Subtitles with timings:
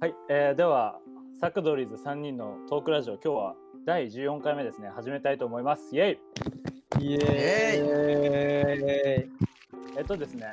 [0.00, 1.00] はい、えー、では
[1.40, 3.54] サクドリーズ3人のトークラジオ今日は
[3.84, 4.88] 第14回目ですね。
[4.94, 5.92] 始めたいと思います。
[5.92, 6.20] イエ
[7.00, 7.04] イ。
[7.04, 9.30] イエーイ。
[9.98, 10.46] えっとですね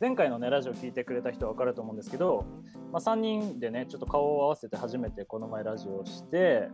[0.00, 2.44] 前回のねラジオ聞いてくれた人は分かると思うんですけど、
[2.92, 6.68] まあ、3人でねちょっと顔を合わせて初めてこの前ラジオをして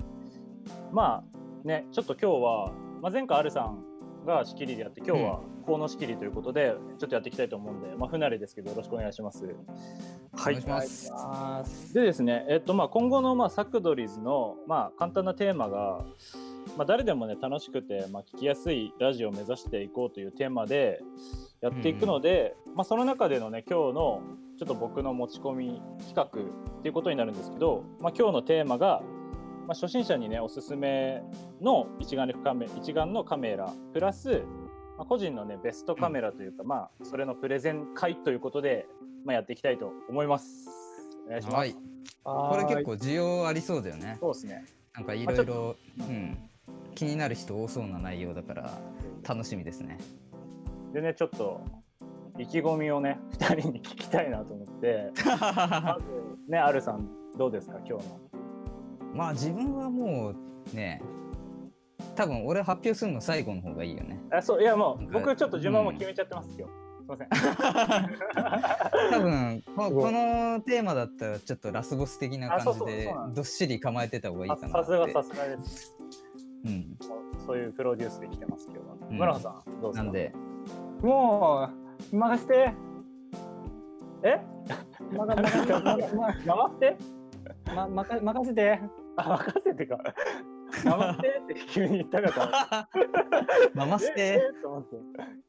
[0.92, 1.22] ま
[1.64, 2.72] あねちょっと今日は、
[3.02, 3.84] まあ、前回アルさん
[4.24, 9.44] が仕切りでやって今日は河野仕切りということでちょっとやっていきたいと思うんで、まあ、不慣れですけどよろしくお願いします。
[9.44, 11.94] はい、お願いします。
[11.94, 16.04] でですね、えっとまあ、今後のまあサクドリーズのまあ簡単なテーマが、
[16.76, 21.00] まあ、誰でもね楽しくてまあ聞きやすいラジオを目指していこうというテーマで
[21.60, 24.22] やっていくので、まあ、その中でのね今日の
[24.58, 29.02] ちょっと僕の持ち込み企画っていうことになるんですけど、まあ、今日のテーマが、
[29.66, 31.22] まあ、初心者にねおすすめ
[31.60, 34.42] の一眼レフカメ一眼のカメラプラス、
[34.98, 38.86] まあ、個人のねベストカメラというか、まあそれのプレゼン会ということで、
[39.24, 40.68] まあ、やっていきたいと思います。
[41.26, 41.56] お願いします。
[41.56, 41.74] はい、
[42.24, 44.16] これ結構需要ありそうだよね。
[44.20, 44.64] そうですね。
[44.94, 46.38] なんかいろいろ、うん、
[46.94, 48.78] 気になる人多そうな内容だから
[49.26, 49.98] 楽しみですね。
[50.92, 51.62] でね、ちょっと
[52.38, 58.31] 意気込みをね、2人に聞きたいなと思って、 まずね、アルさん、どうですか、今日の。
[59.14, 60.30] まあ自分はも
[60.72, 61.02] うね、
[62.14, 64.20] 多分俺発表するの最後の方がいいよね。
[64.30, 66.72] あそういや、もう僕、ちょっと順番も決めちゃってます、今日。
[67.02, 67.28] すいません。
[69.12, 74.72] 多分ここのテーマだったらちょっとラスボス的な感じでどっしり構えてた方がいいかなって。
[74.72, 75.96] さすが、さすがです。
[76.64, 76.96] うん。
[77.44, 78.94] そういうプロデュースで来てます、今日は。
[79.10, 80.04] うん村穂さん、どうですか？
[80.04, 80.32] なんで、
[81.02, 81.68] も
[82.12, 82.72] う、任せて。
[84.22, 84.40] え？
[85.16, 85.72] まが、任せて。
[85.72, 86.96] ま、ま、黙って
[87.74, 88.80] ま、まか、任せて。
[89.16, 89.98] あ、任せてか。
[90.84, 92.88] 黙ってって急に言ったかと思った。
[92.96, 94.96] えママステえと思って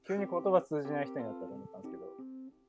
[0.06, 2.04] 急に言葉通じない人になったと思ったんですけど。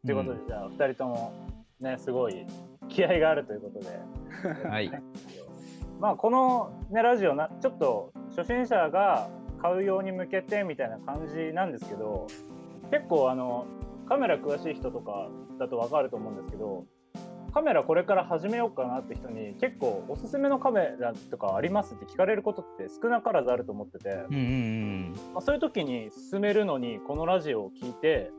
[0.04, 1.32] ということで、じゃあ、二人とも、
[1.80, 2.46] ね、すごい
[2.88, 4.69] 気合があるということで。
[4.69, 4.91] はい。
[5.98, 9.28] まあ、この、ね、ラジオな、ちょっと初心者が
[9.60, 12.26] 買うように向けてみたいな感じなんですけど、
[12.90, 13.66] 結構、あの、
[14.06, 16.84] カメラ詳しい人とかだと分かると思うんですけど、
[17.54, 25.12] カメラこれから始めようかなって人に結構おすすめのカメラとかありますって聞かれることって少なからずあると思ってて、うんうんうん。
[25.34, 28.32] まあ、そういう時に進めるのにこのラジオを聞いて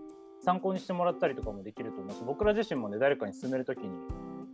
[0.44, 3.90] 参考にしてもらったりとかもできると思うし僕ら自身もね誰かに進める時に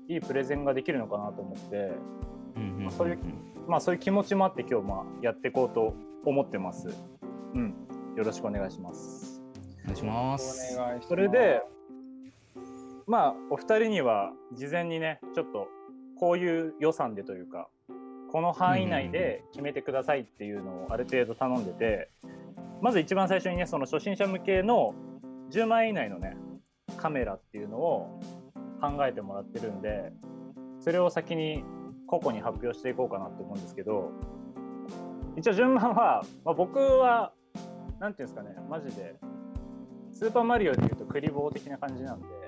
[0.07, 1.75] いいプレゼンができるのかなと思って、
[2.55, 3.19] うんうんうんまあそういう
[3.67, 5.93] まあ、そういう気持ちもあって今日まあやっていこうと
[6.25, 6.87] 思ってます。
[7.53, 7.73] うん、
[8.17, 9.41] よろしくお願いします。
[9.83, 10.77] お願いします。
[10.77, 11.07] お願いします。
[11.07, 11.61] それで、
[13.11, 15.67] まあお二人には事前にねちょっと
[16.17, 17.67] こういう予算でというか
[18.31, 22.09] この範囲内で決めてくださいっていうのをある程度頼んでて
[22.81, 24.95] まず一番最初にねその初心者向けの
[25.51, 26.37] 10万円以内のね
[26.95, 28.21] カメラっていうのを
[28.79, 30.13] 考えてもらってるんで
[30.79, 31.65] それを先に
[32.07, 34.09] 個々に発表していこうかなと思うんですけど
[35.35, 37.33] 一応順番は、まあ、僕は
[37.99, 39.15] なんていうんですかねマジで
[40.13, 42.40] スーパーマリオでいうとクリボー的な感じなんで。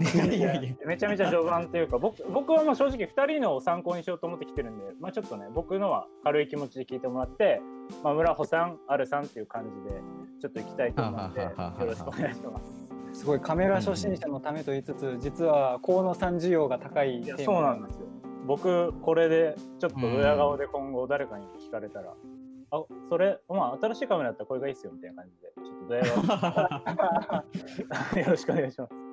[0.00, 0.74] いやいやいや。
[0.86, 7.60] めちゃめちゃ序盤というか僕僕はもう正直2人のを参考にしようと思ってきてるんで、まあ、ちょっとね僕のは軽い気持ちで聞いてもらって、
[8.02, 10.00] まあ、村穂さんアルさんっていう感じで
[10.40, 11.50] ちょっと行きたいと思うのでよ
[11.86, 12.92] ろしくお願いします。
[13.12, 18.06] すごいカメラ初心者のためと言いつつ、実は河野さん需要が高いいやテそうなんですよ
[18.46, 22.14] 僕これでちょっとドヤ顔で今後誰かに聞かれたら、
[22.70, 26.02] あそれまあ新しいカメラだったらこれがいいっすよみたいな感じでちょっとドヤ
[28.16, 29.11] 顔 よろしくお願いします。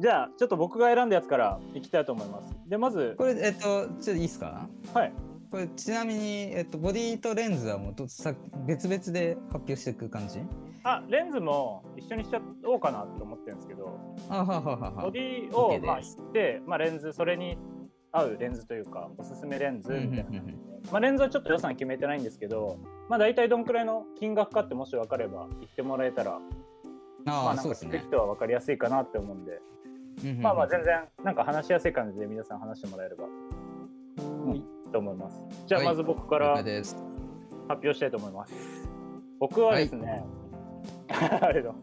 [0.00, 2.56] じゃあちょっと僕が選んだやつからいきたいと思います。
[2.66, 4.66] でまずこれ、えっと、ちょっといいですか？
[4.94, 5.12] はい。
[5.50, 8.32] これちなみに、えっと、ボディとレンズはもうどさ
[8.66, 10.40] 別々で発表していく感じ？
[10.84, 13.98] あレンズも一緒にしちゃおうかなと思ってるんですけど。
[14.30, 15.02] あはははは。
[15.02, 17.58] ボディをまあ知って、まあ、レンズそれに
[18.10, 20.42] 合うレンズというかおすすめレンズみたいな、
[20.90, 22.78] まあ、レンズはちょっと予算決めてないんですけど、
[23.10, 26.38] まあ、大体どんくらいの金額かってもし分かれば言ってもらえたら
[27.24, 28.08] まああ、あなんか知ってるそうですね。
[28.08, 29.60] 人は分かりやすいかなって思うんで、
[30.40, 33.24] まあまあ全然なんか話しやすい感じで皆さん話してもらえれば。
[33.24, 34.56] うん。
[34.56, 35.42] いいと思います。
[35.66, 36.96] じゃあはいまず僕から発。
[37.68, 38.54] 表したいと思います。
[39.38, 40.24] 僕はですね、
[41.40, 41.82] ありがとう。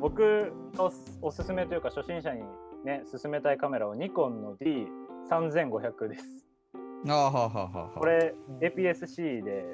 [0.00, 2.42] 僕がおすおすすめというか初心者に
[2.84, 6.46] ね勧めたいカメラはニコンの D3500 です。
[7.08, 7.90] ああ、はははは。
[7.96, 9.64] これ APS-C で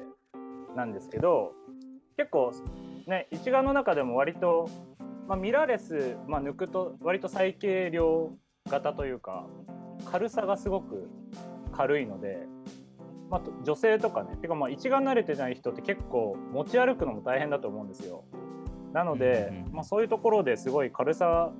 [0.74, 1.52] なんですけど
[2.16, 2.52] 結構
[3.06, 4.68] ね一眼の中でも割と、
[5.28, 8.32] まあ、ミラーレス、まあ、抜くと割と最軽量
[8.68, 9.46] 型というか
[10.04, 11.08] 軽さがすごく
[11.72, 12.46] 軽いので、
[13.30, 18.24] まあ、と女性とかねてかまあ一眼慣れてない人って結構持ち歩くのも大変だと思うんですよ。
[18.92, 21.50] なので、うんうんうんまあ、そういうところですごい軽さ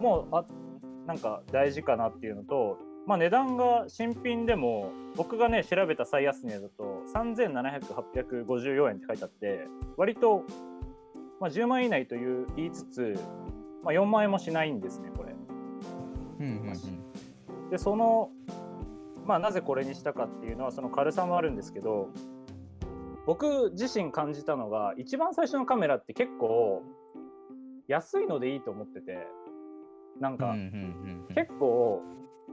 [0.00, 0.44] もあ
[1.06, 9.66] なんか大事かなっていうのとまあ、値段が新品でも僕がね調べた最安値だと3700854円って書いてあって
[9.96, 10.42] 割と、
[11.44, 13.18] まあ、10万円以内という言いつつ、
[13.82, 15.34] まあ、4万円もしないんですねこれ。
[16.40, 17.70] うんうんうん。
[17.70, 18.30] でその、
[19.26, 22.08] まあ、なぜこれにしたかっていうのはその軽さもあるんですけど
[23.26, 26.82] 僕自身感じたのが一番最初のカメラって結構
[27.88, 29.26] 安いのでいいと思ってて
[30.18, 30.54] なんか、
[31.34, 32.00] 結構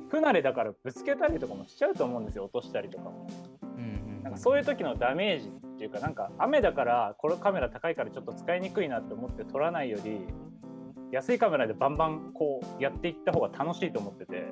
[0.09, 3.29] 不慣れだからぶつけたりとかもしちゃうと思うんですよ落としたりとかも。
[3.77, 4.23] うんうんうん。
[4.23, 5.49] なんかそういう時のダメージ
[5.81, 10.19] っていうかなんか雨だからこのカメラ高いからちょっと使いにくいなって思って撮らないより
[11.11, 14.45] 安いカメラでバンバンこうやっていった方が楽しいと思ってて。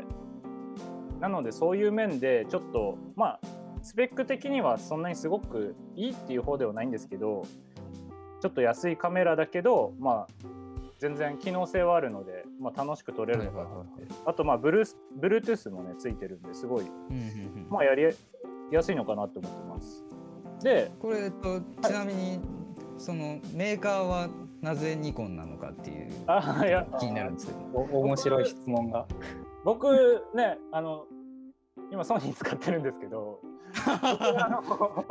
[1.19, 3.39] なのでそういう面でちょっとまあ
[3.81, 7.43] スペック的にはそんなにすごくいいっていう方ではないんですけど
[8.39, 10.33] ちょっと安いカメラだけどまあ
[10.97, 13.67] 全然機能性はあるので、まあ、楽しく撮れるのかなっ
[13.97, 14.07] て。
[14.25, 17.21] あとまあブルース Bluetooth もねついてるんですごいうんうん
[17.63, 17.67] うん。
[17.69, 18.03] まあやり
[18.71, 20.05] やすいのかなと思ってます
[20.63, 22.39] でこれえっとちなみに
[22.97, 24.29] そのメーカーは
[24.61, 27.59] なぜニコンなのかっていうあいや気になるんですけど。
[27.73, 29.07] お面白い質問が。
[29.63, 29.87] 僕
[30.35, 31.05] ねあの
[31.91, 33.39] 今ソニー使ってるんですけど
[33.73, 33.87] 僕
[34.43, 35.05] あの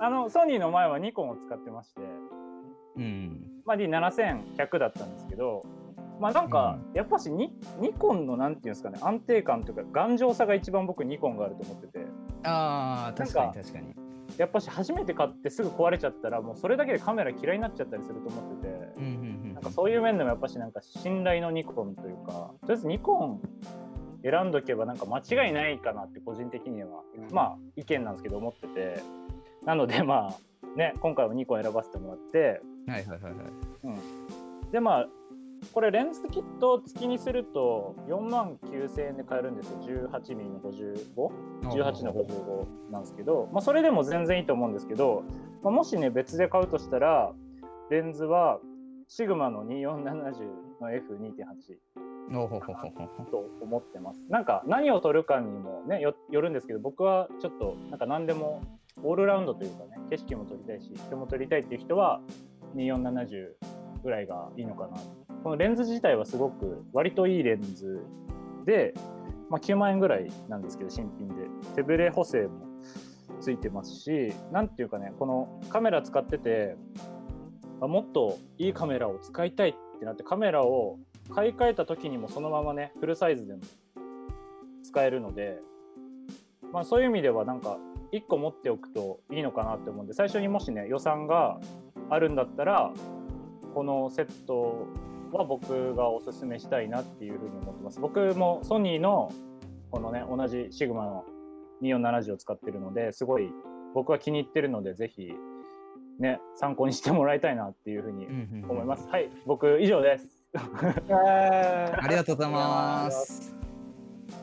[0.00, 2.02] あのソニーの前はニコンを使ってまして、
[2.96, 3.62] うん。
[3.64, 5.64] まあ、D7100 だったんですけど
[6.20, 12.06] まあなんかやっぱしニニコンのなんていうんですかね安定感というか頑丈さが一番僕ニコンがあると思ってて
[12.44, 14.07] ああ確かに確かに。
[14.38, 18.68] やっぱし初めて買ってすぐ壊れちゃったらもうそれだけでカメラ嫌いになっちゃったりすると思ってて。
[18.96, 22.52] うんうんうんなんかそういう面でもやっぱしなんか信頼のニコンというか。
[22.60, 23.40] とりあえずニコン
[24.22, 27.02] 選んどけばなんか間違いないかなって個人的には、
[27.32, 29.02] まあ意見なんですけど思ってて。
[29.64, 33.32] なのでまあね今回はニコン選ばせてもらって、はいはいはいはい。
[33.84, 33.90] う
[34.68, 35.08] ん、でまあ
[35.78, 39.78] これレンズキット付きにすると4万9000円で買えるんですよ
[40.10, 45.22] 18mm の 55?18 の55なんですけど、まあ、それでも全然いいと思うんですけど、
[45.62, 47.32] まあ、もしね別で買うとしたら
[47.92, 48.58] レンズは
[49.06, 50.00] シグマの2470
[50.80, 53.30] の F2.8 おほほほほほ。
[53.30, 54.20] と思ってます。
[54.28, 58.62] なんか何を撮るかにもねよよるんですけど僕はちょっとなんか何でも
[59.04, 62.20] オールラウンドというかね景色も撮りたいし人も撮りたいっていう人は
[62.74, 63.52] 2470
[64.02, 65.27] ぐらいがいいのかな。
[65.42, 68.02] このレンズ自体はすごく割といいレンズ
[68.64, 68.94] で、
[69.48, 71.34] まあ、9万円ぐらいなんですけど新品で。
[71.74, 72.66] 手ブレ補正も
[73.40, 76.76] ついてますしなんていうかねこのカメラ使ってて
[77.80, 80.98] もっといいカメラを使いたいってなってカメラを
[81.34, 83.60] 買い替えた時にもそのままねフルサイズでも
[84.82, 85.60] 使えるので、
[86.72, 87.78] まあ、そういう意味ではなんか
[88.12, 91.60] 1個持っておくといいのかなって思うんで最初にもしね予算が
[92.10, 92.92] あるんだったら
[93.74, 94.86] このセット
[95.36, 98.00] は僕がおすすめしたいなっていうふうに思ってます。
[98.00, 99.32] 僕もソニーの
[99.90, 101.24] このね同じシグマの
[101.82, 103.50] 2470を使ってるのですごい
[103.94, 105.32] 僕は気に入ってるのでぜひ
[106.18, 108.26] ね参考にしてもらいたいなっていうふうに
[108.68, 110.26] 思います、はい僕以上です。
[110.54, 113.54] ありがとうございます。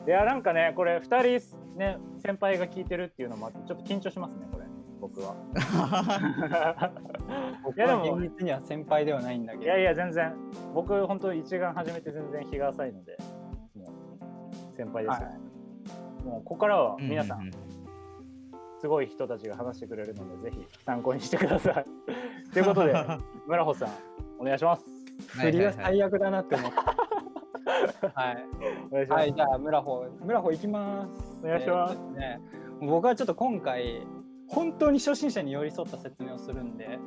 [0.08, 4.66] いやなんかねこれ2人ね先輩が聞いてるっていうのもあってちょっと緊張しますねこれ
[5.00, 5.36] 僕は。
[7.64, 8.02] 僕いやでも。
[8.12, 9.64] は現実には先輩ではないんだけど。
[9.66, 10.34] いやいや全然。
[10.74, 13.18] 僕本当一眼始めて全然日が浅いので。
[13.76, 16.26] もう先輩ですよ、はい。
[16.26, 17.52] もうここからは皆さうんうんん。
[18.80, 21.86] すごい人たちが話してくれるのでぜひ参考にしてください。
[22.54, 22.94] ということで
[23.48, 23.90] 村穂さん
[24.40, 24.84] お願いします。
[25.40, 26.96] 振りが最悪だなって思った。
[28.14, 28.46] はい。
[28.92, 31.46] お願いします、はい、じゃあ村穂村穂行きます。
[31.46, 31.94] お願いします。
[31.94, 32.42] えーとですね、
[32.82, 34.06] 僕はちょっと今回
[34.48, 37.00] 本当に初心者に寄り添った説明をするんで、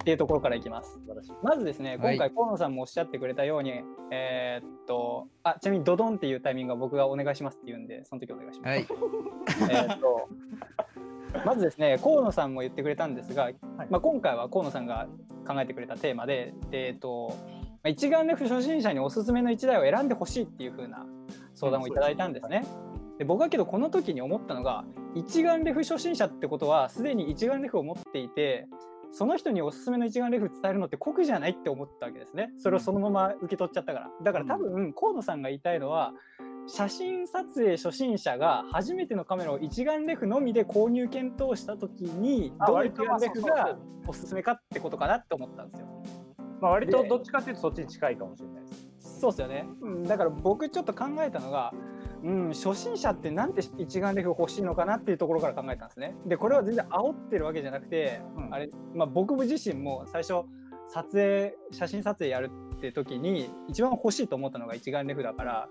[0.00, 0.98] っていうところからいきます。
[1.42, 8.70] まずですね、はい今回河野さんもおっしゃってくれたように、えーっとあちなみにドドンっていうタイミングは僕がお願いしますって言うんで、その時お願いします。
[8.70, 8.86] はい。
[9.70, 10.28] えーっと
[11.44, 13.50] まずですね河野さんも言ってくれたんですが、
[13.90, 15.06] まあ、今回は河野さんが
[15.46, 21.06] 考えてくれたテーマで、でえーっとまあ一眼レフ初心者におすすめの1台を選んでほしいっていう風な
[21.54, 22.64] 相談をいただいたんですね。
[23.18, 24.84] で僕はけどこの時に思ったのが
[25.14, 28.68] 一眼レフ初心者ってことはすでに一眼レフを持っていて
[29.10, 32.52] その人におすすめの一眼レフ伝えるのって酷じゃないって思ったわけですね。
[32.58, 34.10] それをそのまま受け取っちゃったから。
[34.22, 36.12] だから多分河野さんが言いたいのは
[36.66, 45.86] 写真撮影初心者が初めてのカメラを一眼レフのみで購入検討した時にあどの一眼レフがおすすめかってことかなって思ったんですよ。
[46.60, 49.20] まあ、割とどっちかっていうとそっちに近いかもしれないです。
[49.20, 51.72] そうですよね、うん、だから僕ちょっと考えたのが、
[52.22, 56.16] うん、初心者ってなんで一眼レフ欲しいのかなっていうところから考えたんですね。
[56.26, 60.44] でこれは全然煽ってるわけじゃなくて、うんあれまあ、僕自身も最初
[60.92, 65.68] 撮影写真撮影やるって時に一番欲しいと思ったのが一眼レフだから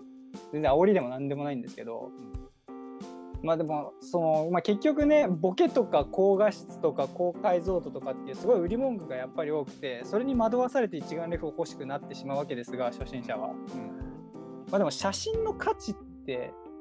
[0.52, 2.12] 全然煽りでも何でもないんですけど、
[3.42, 13.54] まあでもその、まあ、結局ねボケとか高画質とか高解像度とかっていうすごい売り文句がやっぱり多くてそれに惑わされて一眼レフを欲しくなってしまうわけですが初心者は。
[14.70, 16.07] まあでも写真の価値って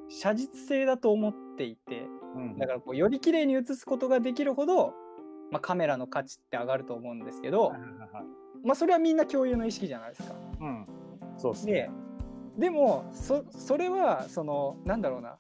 [0.09, 4.95] 写実性だと思っていてうんだからこうより綺麗に写すことができるほど、
[5.51, 7.73] まあ、カメラの価値って上がると思うんですけど
[8.67, 10.35] まあ、それはみんな共有の意識じゃないですか。
[10.61, 10.87] うん
[11.37, 11.91] そうですでね。
[12.59, 15.37] でもそそれはそのなんだろうな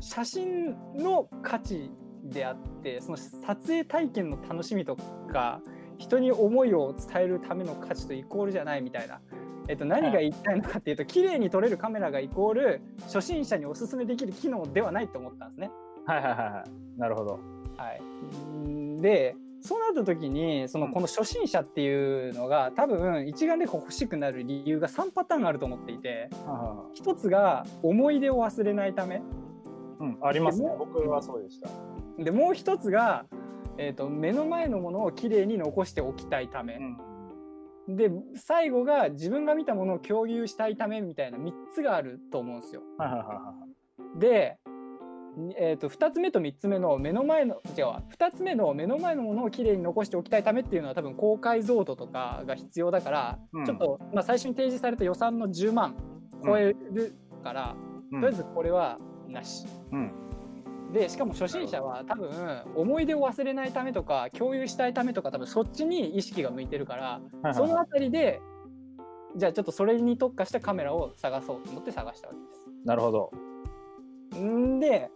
[0.00, 1.90] 写真の価値
[2.22, 4.96] であってその撮影体験の楽しみと
[5.32, 5.60] か
[5.96, 9.20] 人に思いを伝えるための価値とイコールじゃないみたいな、
[9.68, 15.70] えっと、何が言いたいのかっていうと綺麗に撮れるカメラがイコール初心者におすすめできる機能ではないと思ったんですね。
[16.06, 17.00] はいはいはいはい。
[17.00, 17.38] なるほど。
[17.76, 18.02] はい、
[18.58, 29.18] んでそうなった時にそのうんこの初心者っていうのが多分一眼レフ欲しくなる理由が3パターンあると思っていては一つが思い出を忘れないためい
[30.00, 31.68] うん、ありますね僕はそうでした。
[32.18, 33.26] でもう一つが、
[33.78, 37.07] えー、と目の前のものをきれいに残しておきたいためう、ん。
[37.88, 42.82] で最後が自分が見たものを共有したいためみたいな3つがあると思うんですよ。
[44.18, 44.58] で、
[45.56, 55.96] えー、と2つ目と3つ目の目の前の違うわ2つ目の目の前のものをきれいに残しておきたいためっていうのは多分高解像度とかが必要だから、うんちょっと、まあ、最初に提示された予算の10万
[56.44, 57.76] 超えるから、
[58.12, 59.66] うんとりあえずこれはなし。
[59.92, 60.12] うん。
[60.92, 62.30] でしかも初心者は多分
[62.74, 67.20] 思い出を忘れないためとか共有したいためとか多分そっちに意識が向いてるから
[67.52, 68.40] そのあたりで
[69.36, 72.64] じゃあちょっとそれに特化したカメラを探そうと思って探したわけです。
[72.84, 73.30] なるほど。
[74.40, 75.10] んで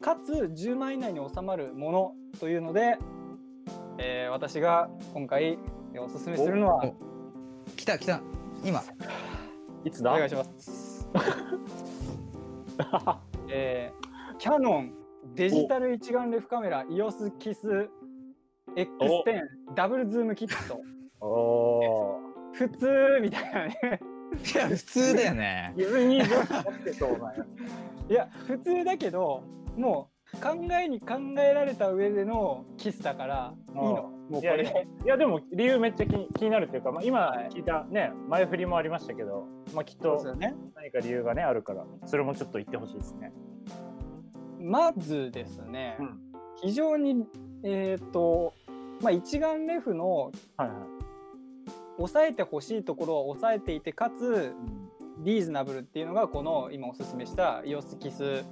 [0.00, 2.98] かつ10万以内に収まるものというので、
[3.98, 5.58] えー私が今回
[5.98, 6.94] おすすめするのはお
[7.76, 8.20] 来た来た
[8.64, 8.82] 今
[9.84, 10.12] いつだ？
[10.12, 11.08] お願いします。
[13.48, 13.99] えー
[14.40, 14.94] キャノン
[15.34, 17.90] デジタル一眼レフカメラ EOS キス
[18.74, 19.42] X10
[19.76, 20.80] ダブルズームキット。
[21.20, 22.20] おお
[22.54, 22.88] 普通
[23.20, 24.00] みたいなね。
[24.54, 25.74] いや普通だよね。
[25.76, 25.78] ー。
[25.78, 26.24] ディズニっ
[26.84, 27.44] てそうなや
[28.08, 29.42] いや普通だけど
[29.76, 33.82] もう考えに考えられた上でのキスだからいいの。
[33.82, 37.50] もうこいやいやれでいやでも理由めっちゃ気に気になるっていうか、まあ、今はい。
[37.50, 39.44] 聞いたね、前振りもありましたけど、
[39.74, 43.32] まあ、きっと何か理由がねあるからそれもちょっと言ってほしいですね。
[44.60, 46.20] まずですね、うん。
[46.62, 47.26] 非常に
[47.62, 48.54] えっ、と
[49.00, 50.70] まあ一眼レフのはいはい。
[51.96, 54.54] 抑えてほしいところを抑えていてかつ
[55.18, 58.44] リーズナブルっていうのがこの今おすすめした EOS キス、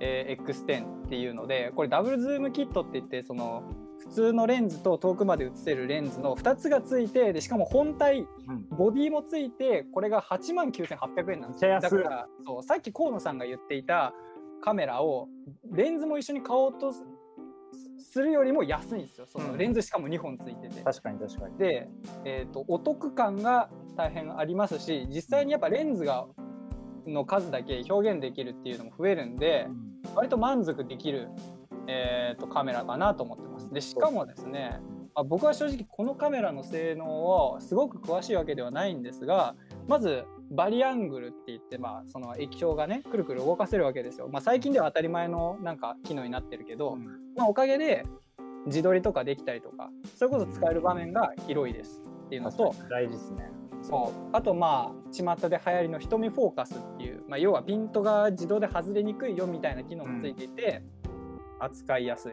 [0.00, 3.62] えー X10 っていうのでこれダブルズームキットって言ってその
[3.98, 8.66] 普通のレンズと遠くまで写せるレンズの2つがついてでしかも本体うん。
[8.70, 11.98] ボディもついてこれが8万9800円なんですめっちゃ安い。
[11.98, 14.14] だからそうさっき河野さんが言っていた
[14.64, 15.28] カメラを
[15.72, 17.02] レンズも一緒に買おうとす
[17.98, 20.80] するよりも安いんですよそのうんレンズしかも2本ついてて。
[20.82, 21.58] 確かに確かに。
[21.58, 21.88] で、
[22.24, 26.26] えー、とお得感が大変ありますし実際にやっぱレンズが
[27.06, 29.66] の数だけ表現できるっていうのも増えるんで
[30.14, 31.28] 割と満足できる、
[31.86, 33.70] えー、とカメラかなと思ってます。
[33.70, 34.80] でしかもですね、
[35.14, 39.56] まあ、僕は正直このカメラの性能をすごく詳しいわけではないんですが
[39.88, 44.28] まずバリアングルって言って、まあ、その液晶がねくるくる動かせるわけですよ。
[44.30, 46.96] まあ、最近では当たり前のなんか機能になってるけど、
[47.36, 48.04] まあ、おかげで
[48.66, 53.50] 自撮りとかできたりとかそれこそ使える場面が広いですっていうのと大事ですね。
[53.82, 60.82] そうあとまあ巷で流行りの瞳フォーカスっていう、まあ、要はピントが自動で外れにくいよみたいな機能もついていて、
[61.60, 62.32] 扱いやすい。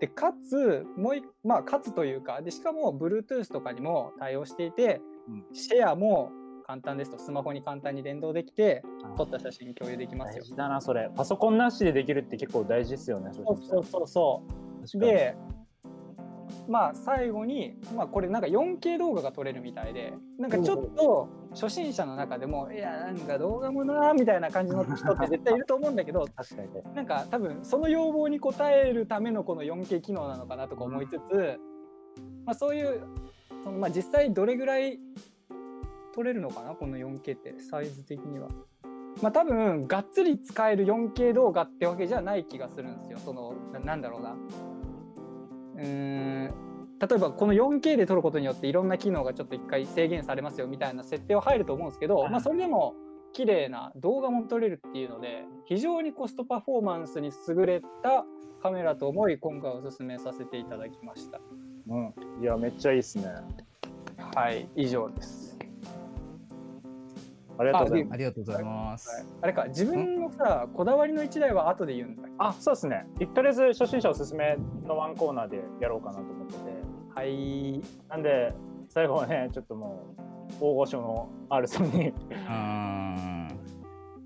[0.00, 6.30] でかつもういまあかつというかでしかも Bluetooth とかにも対応していて、うんシェアも
[6.66, 8.82] 簡単ですとスマホに簡単に連動できて
[9.16, 10.44] 撮った写真共有できますよ。
[10.56, 11.10] だなそれ。
[11.14, 13.30] パソコンなしでできるって結構大事ですよね。
[13.32, 14.42] そうそうそうそ
[14.94, 15.36] うで
[16.68, 26.94] まあ最後に、まあ、これなんか 4K 動画が撮れるみたいでなんかちょっと初心者の中でもいやなんか動画もなーみたいな感じの人って絶対いると思うんだけど確かに確かに。
[26.96, 31.60] なんか多分その要望に応えるためのこの 4K 機能なのかなとか思いつつ、
[32.44, 33.02] まあ、そういう
[33.62, 34.98] その、まあ、実際どれぐらい
[36.16, 36.74] 撮れるのかな？
[36.74, 38.48] この 4K ってサイズ的には。
[39.22, 43.18] まあ多分がっつり使える 4K 動画ってわけじゃない気がするんですよ。
[43.18, 44.36] そのななんだろうな。
[45.76, 45.84] うー
[46.48, 46.54] ん
[46.98, 52.94] 例えばこの 4K で撮ることによっていろんな機能がちょっと一回制限されますよみたいな設定は入ると思うんですけど、まあ、それでも
[53.34, 58.24] 綺麗な動画も撮れるっていうので非常にコストパフォーマンスに優れた
[58.62, 61.38] カメラと思い今回おすすめさせていただきました。
[61.86, 62.14] うん。
[62.40, 63.26] いやめっちゃいいですね。
[64.34, 65.45] はい以上です。
[67.58, 68.12] ありがとうございます。
[68.12, 69.08] ありがとうございます。
[69.08, 73.06] はいあれか自分のさこだわりの一台は後で言うんだあ、そうですね。
[73.34, 76.60] とりあえず初心者おすすめのワンコーナーでやろうかなと思ってて。
[77.16, 78.52] はいなんで、
[78.90, 80.14] 最後はね、ちょっとも
[80.60, 82.08] う、大御所の R さんに。
[82.08, 83.58] うーん。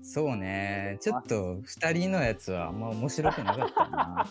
[0.01, 0.97] そうね。
[0.99, 4.27] ちょっと2人のやつはあんま面白くなかったな。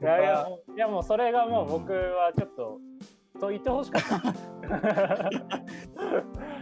[0.00, 2.80] い やいや、いやもうそれがもう僕はちょっと、
[3.40, 4.34] と言ってほしかった。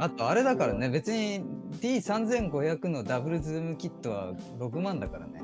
[0.04, 1.44] あとあれだからね、別に
[1.80, 5.42] D3500 のダブルズームキットは6万だからね。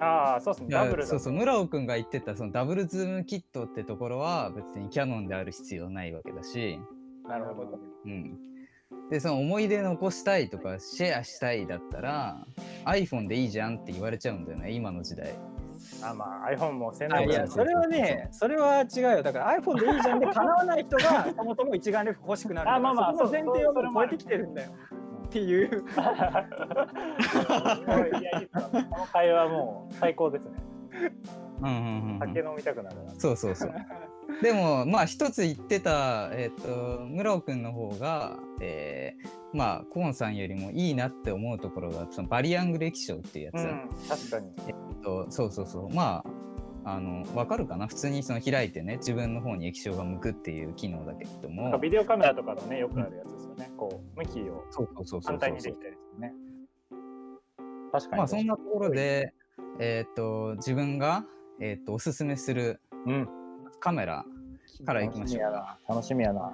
[0.00, 0.68] ああ、そうですね。
[0.70, 6.78] いやダブルだそうそう、村尾くんが言ってたそのダブルズームキットってところは別にキャノンである必要ないわけだし、
[7.28, 7.78] なるほど。
[8.04, 8.38] うん。
[9.10, 12.46] で、その思い出残したいとかシェアしたいだったら
[12.86, 15.38] iPhone でいいじゃんって言われちゃうんだよね、今の時代。
[16.02, 24.70] あまあ iPhone も洗あ脳やいやそれはねそれは違うよだから iPhone でいいじゃんで叶わない人が そもそも一眼レフ欲しくなるあまあまあその前提を超えてきてるんだよ
[25.26, 26.00] っていう こ
[28.98, 30.52] の会話もう最高ですね。
[31.60, 33.14] うんうんうんうん酒飲みたくなるな。
[33.18, 33.74] そうそうそう。
[34.42, 44.52] でもまあ一つ言ってた、えっと村尾くんの方が、えーまあコーンさんよりもいいなって思うところがそのバリアングル液晶っていうやつ、うん、確かに。
[45.02, 46.24] とそうそうそうま
[46.84, 47.86] ああの分かるかな？
[47.86, 53.70] 普通にその開いてね自分の方に液晶が向くっていう機能だけれどもビデオカメラとかのね、よくあるやつですよね。
[53.76, 56.32] こう、向きをそうそうそうそう反対にできたりするね。
[57.92, 58.18] 確かに。
[58.18, 59.32] まあそんなところで、
[59.78, 61.24] えっと自分が、
[61.60, 63.28] えっとおすすめするうん。
[63.84, 64.24] カメラ
[64.86, 65.52] からいきましょう。
[65.52, 65.78] か。
[65.86, 66.50] 楽しみやな。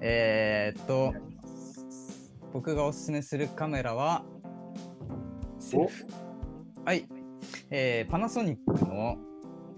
[0.00, 1.14] えーっと
[2.52, 4.24] 僕がおすすめするカメラは
[5.60, 6.04] セルフ。
[6.84, 7.06] はい、
[7.70, 9.16] えーパナソニックの、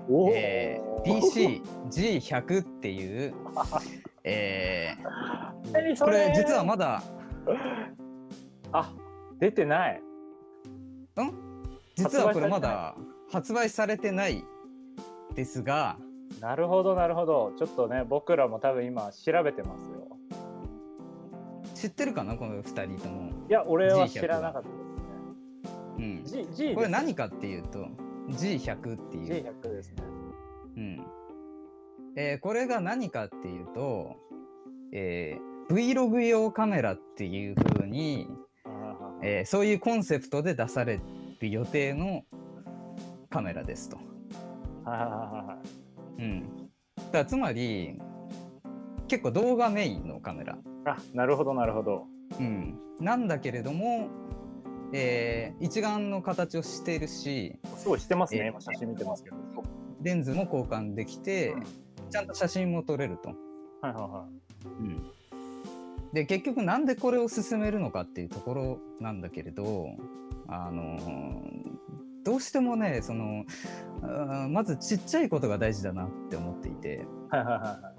[0.09, 0.31] お？
[0.33, 1.61] えー
[2.23, 3.35] DCG100 っていう、
[4.25, 7.03] えーこれ実はまだ
[8.73, 8.95] あ、
[9.39, 10.03] 出てない。
[11.97, 12.97] 実はこれまだ
[13.31, 14.43] 発売されてない
[15.35, 15.99] ですが
[16.41, 17.53] なるほど、なるほど。
[17.59, 20.05] ちょっとね、僕らも多分今調べてますよ。
[21.75, 24.69] 知ってるかなこの2人とも、いや、俺は G100 知らなかった
[25.99, 26.45] うんですね。
[26.53, 27.87] G、G これ何かかっていうと
[28.31, 30.03] G100 っていう ?G100 ですね。
[30.77, 31.07] うん
[32.17, 34.17] えーこれが何かっていうと、
[34.93, 38.29] えー Vlog 用カメラっていう風に、
[39.23, 41.01] えーそういうコンセプトで出され
[41.41, 42.23] る予定の
[43.31, 43.97] カメラですと。
[44.85, 45.84] はいはいはいはい。
[46.19, 47.99] うん、だからつまり
[49.09, 52.07] 結構動画メインのカメラ、あ、なるほど、なるほど。
[52.39, 54.09] うん、なんだけれども、
[54.93, 59.37] えー一眼の形をしているしすごいしてますね、えー今写真見てますけど。
[60.03, 61.63] レンズも交換できて、うん
[62.11, 63.31] ちゃんと写真も撮れると。
[63.81, 64.27] はいはいは
[66.13, 69.89] で結局なんでこれを進めるのかっていうところなんだけれど
[70.47, 71.74] あのー
[72.25, 73.45] どうしてもねその
[74.49, 77.37] まずちっちゃいことが大事だなって思っていて、い。
[77.37, 77.95] はいはいはいはい。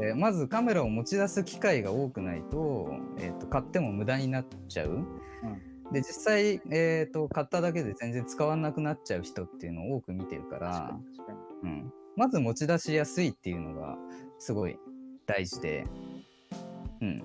[0.00, 5.04] えーまずカメラを持ち出す機会が多くないと,、えーと買っても無駄になっちゃう。
[5.92, 10.98] で実際、えー、と買っただけで全然使わなくなっちゃう人っていうのを多く見てるから。
[11.62, 13.96] うん、まず持ち出しやすいっていうのが
[14.38, 14.78] すごい
[15.26, 15.86] 大事で、
[17.00, 17.22] うん、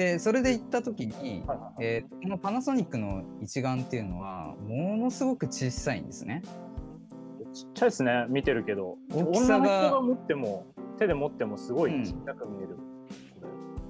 [0.00, 1.44] でそれで行った時に、
[1.78, 6.42] えーこのパナソニックの一眼っていうのはものすごく小さいんですね。
[7.52, 8.96] ちっちゃいですね、見てるけど。
[9.12, 12.78] 大きさが持っても、手で持ってもすごいちっちゃく見える。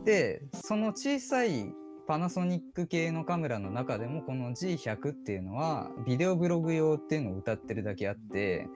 [0.05, 1.73] でその小さい
[2.09, 8.67] パナソニック系のカメラの中でもこの G100 っていうのはビデオブログ用っていうのを歌ってるだけあって、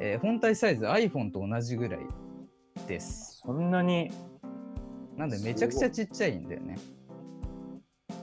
[0.00, 2.00] えー本体サイズ iPhone と同じぐらい
[2.88, 3.42] です。
[3.46, 4.10] そんなに。
[5.20, 6.78] なんでめちゃくちゃちっちゃいんだよね。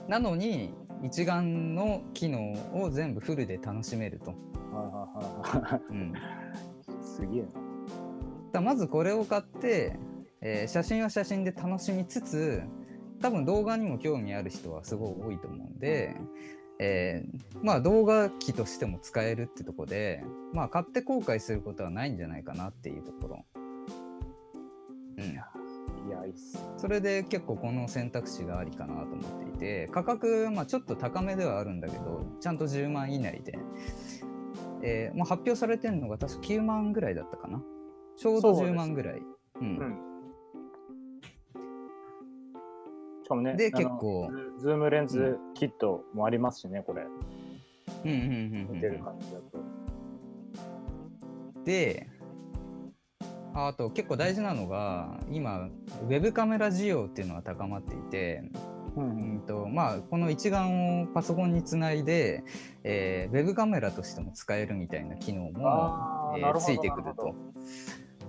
[0.08, 4.34] なのに一眼の機能を全部フルで楽しめると。
[7.00, 7.48] すげえな。
[8.54, 9.96] らまずこれを買って、
[10.40, 12.64] えー写真は写真で楽しみつつ
[13.22, 16.16] 多分動画にも興味ある人はすごい多いと思うんで、
[16.80, 23.44] えーまあ動画機としても使えるってとこでまあ買って後悔することはないんじゃないかなっていうところ。
[25.18, 25.38] うん、
[26.30, 26.34] い。
[26.76, 33.58] それで結構この選択肢がありかなと思っていて価格、まあ、ちょっと高めではあるんだけどちゃんと10万以内で、
[34.82, 37.62] えーまあ、発表されてるのが確か9万ぐらいだったかな
[38.16, 39.22] ちょうどそうです10万ぐらい。
[39.60, 39.98] うんうん。
[43.24, 47.06] しかもね、で結構ズズームレンズキットもありますしね、これ。
[48.04, 49.58] うんうんうんうん見てる感じだと。
[51.64, 52.08] で
[53.54, 58.42] あと結構大事なのが今ウェブカメラ需要っていうのが高まっていて、
[58.96, 59.34] うん。
[59.34, 62.44] うんとまあ、この一眼をパソコンにつないで、
[62.84, 67.34] えーウェブカメラとしても使えるみたいな機能も、えーついてくると。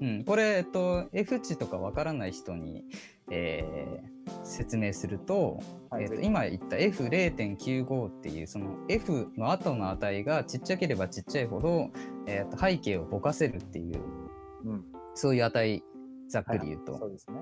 [0.00, 2.84] うん、これ、えっと、F 値とかわからない人に、
[3.30, 11.90] えー説明すると、はいえっと今言った F0.95 っていうその F の後の値がちっちゃければちっちゃいほど、
[12.26, 14.00] えっと背景をぼかせるっていう
[14.64, 14.84] うん。
[15.14, 15.82] そういう値
[16.28, 17.40] ざっくり言うと、そうですね。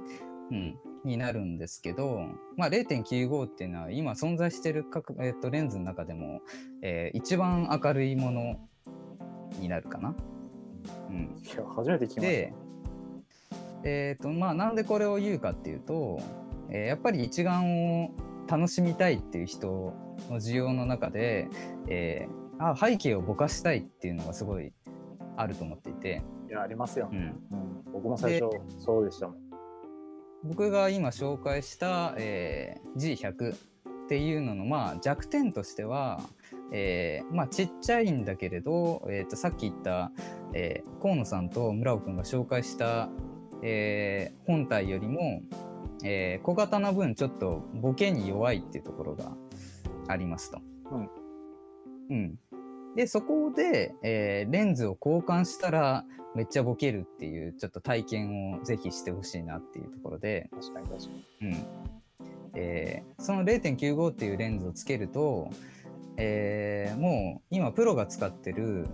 [0.51, 2.21] うん、になるんですけど、
[2.57, 6.43] まあ、0.95っていうのは今存在してる各、えっとレンズの中でも、
[6.83, 8.57] えー一番明るいもの
[9.61, 10.15] になるかな。
[11.09, 12.55] うん、いや初めて聞きましで、
[13.85, 16.21] えーとまあ、なんでこれを言うかっていうと、
[16.71, 18.11] えーやっぱり一眼を
[18.47, 19.95] 楽しみたいっていう人
[20.29, 21.49] の需要の中で、
[21.89, 24.73] えーあ背景をぼかしたいっていうのがすごい
[25.37, 27.09] あると思っていて、たいやありますよ。
[27.11, 29.37] う、ん、うん、僕も最初そうでしたもん。
[30.45, 33.59] 僕が今紹介した、えー G100 っ
[34.09, 36.21] ていうのの、まあ、弱点としては、
[36.73, 40.13] えーまあ、ちっちゃいんだけれど、えー、とさっき言った、
[40.53, 43.09] えー河野さんと村尾くんが紹介した、
[43.63, 45.41] えー本体よりも、
[46.05, 49.33] えー小型な分ちょっとボケに弱いっていうところが
[50.09, 50.61] ありますと。
[50.91, 51.11] うん。
[52.11, 52.39] うん
[52.97, 61.09] でそこで、えーレンズを交換したらめっちゃボケるっていうちょっと体験をぜひしてほしいなっていうところで、確かに確か
[61.41, 61.49] に。
[61.49, 61.67] うん。
[62.55, 65.51] えーその0.95っていうレンズをつけると、
[66.17, 68.87] えーもう今プロが使ってる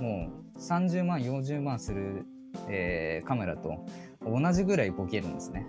[0.00, 2.24] もう30万40万する、
[2.68, 3.84] えーカメラと
[4.24, 5.66] 同じぐらいボケるんですね。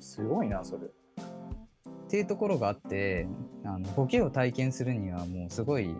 [0.00, 0.86] すごいなそれ。
[0.86, 3.28] っていうところがあって
[3.64, 5.94] あのボケを体験するにはもうすごい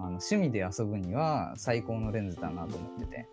[0.00, 3.28] あの趣味で遊ぶには最高のレンズだなと思ってて。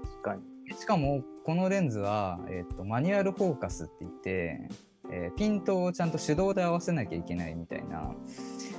[0.00, 0.42] 確かに。
[0.76, 4.68] しかもこのレンズは、えっとマニュアルフォーカスって言って、
[5.10, 8.14] えーピントをちゃんと手動で合わせなきゃいけないみたいな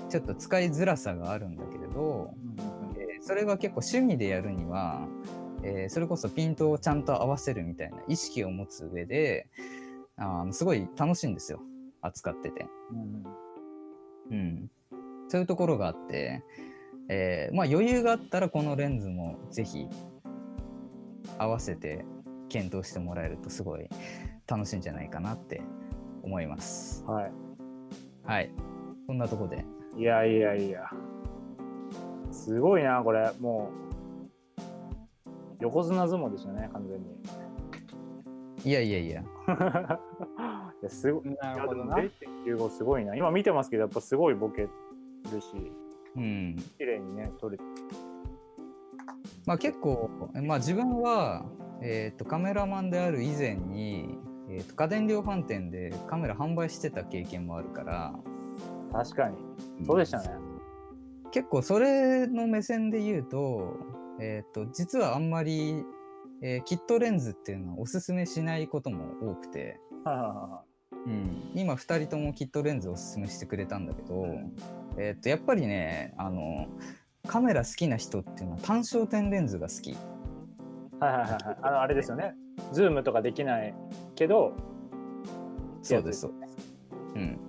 [0.09, 2.33] ちょっと使いづらさがあるんだけれど、
[2.97, 5.07] えーそれが結構趣味でやるには、
[5.63, 9.47] えーそれこそピントをちゃんと合わせるみたいな意識を持つ上で
[10.17, 11.59] あのすごい楽しいんですよ。
[12.01, 12.67] 扱ってて。
[12.91, 13.23] うん。
[14.31, 14.71] うん、
[15.27, 16.43] そういうところがあって、
[17.09, 19.87] えーまあ、余裕があったらこのレンズもぜひ
[21.37, 22.05] 合わせて
[22.49, 23.89] 検討してもらえるとすごい
[24.47, 25.61] 楽しいんじゃないかなって
[26.23, 27.03] 思います。
[27.05, 27.31] はい
[28.25, 28.51] はい。
[29.07, 29.63] そんなとこで。
[29.97, 30.89] いやいやいや
[32.31, 33.71] すごいなこれも
[35.27, 37.05] う横綱相撲でしたね完全に
[38.65, 39.21] いやいやいや。
[40.81, 41.95] いやすごいなるほどな。
[41.95, 44.67] 0.95すごいな今見てますけどやっぱすごいボケ
[45.31, 45.47] るし
[46.15, 46.55] うん。
[46.77, 47.63] 綺麗にね撮れて。
[49.45, 51.45] まあ結構、まあ自分は、
[51.81, 54.17] えー、とカメラマンである以前に、
[54.49, 58.13] えー、と家電量販店でカメラ販売してた経験もあるから、
[58.91, 59.37] 確かに。
[59.85, 60.29] そうでしたね。
[61.31, 63.73] 結構それの目線で言うと,、
[64.19, 65.83] えー、と実はあんまり、
[66.41, 70.61] えーキットレンズっていうのはおすすめしないことも多くて、はいはいは。
[71.05, 74.25] うん、今2人ともキットレンズおすすめしてくれたんだけど、
[74.97, 76.67] えー、とやっぱりねあの
[77.27, 79.91] カメラ好きな人っていうのは単焦点レンズが好き。
[79.91, 79.95] い
[80.99, 81.57] はいはいはいはい。
[81.61, 82.35] あのあれですよね。
[82.71, 83.73] ズームとかできない
[84.15, 84.53] けど
[85.81, 86.21] そうです。
[86.21, 86.57] そうです。
[87.15, 87.39] うん。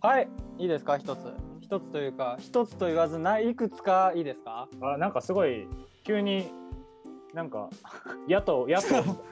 [0.00, 0.28] はい、
[0.58, 1.18] いいですか、一つ。
[1.60, 4.68] 一つというか、一つと言わずない、いくつかいいですか？
[4.80, 5.68] あなんかすごい
[6.04, 6.50] 急に
[7.34, 7.68] なんか
[8.28, 8.86] 野党野党。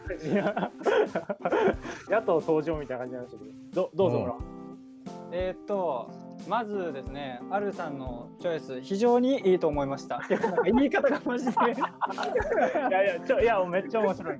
[2.10, 3.44] 野党登場みたいな感じなんでしたけ
[3.74, 3.90] ど。
[3.90, 4.59] どどうぞうんほら
[5.32, 6.10] えーっと、
[6.48, 10.20] まずですね、アルさんのチョイス、非常にいいと思いました。
[10.26, 14.38] てかなんか言い方がマジで、 いやいやちょいやめっちゃ面白い。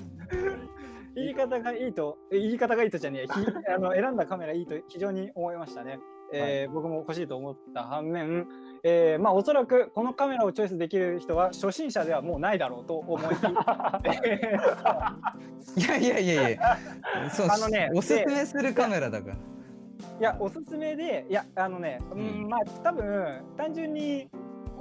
[1.14, 3.30] 言い方がいいと、言い方がいいとじゃねえ、ひ
[3.72, 5.98] あの選んだカメラいいと非常に思いましたね。
[6.32, 8.46] えー僕も欲しいと思った反面、
[8.84, 13.22] えーまあおそらくこのカメラをチョイスできる人は初心者ではもうないだろうと思い、
[14.04, 15.80] えー。
[15.80, 19.36] いやいやいやいやそうあのねおすすめするカメラだから
[20.00, 22.18] いやおすすめでいやあのね、うん。
[22.18, 24.28] うんまあ多分単純に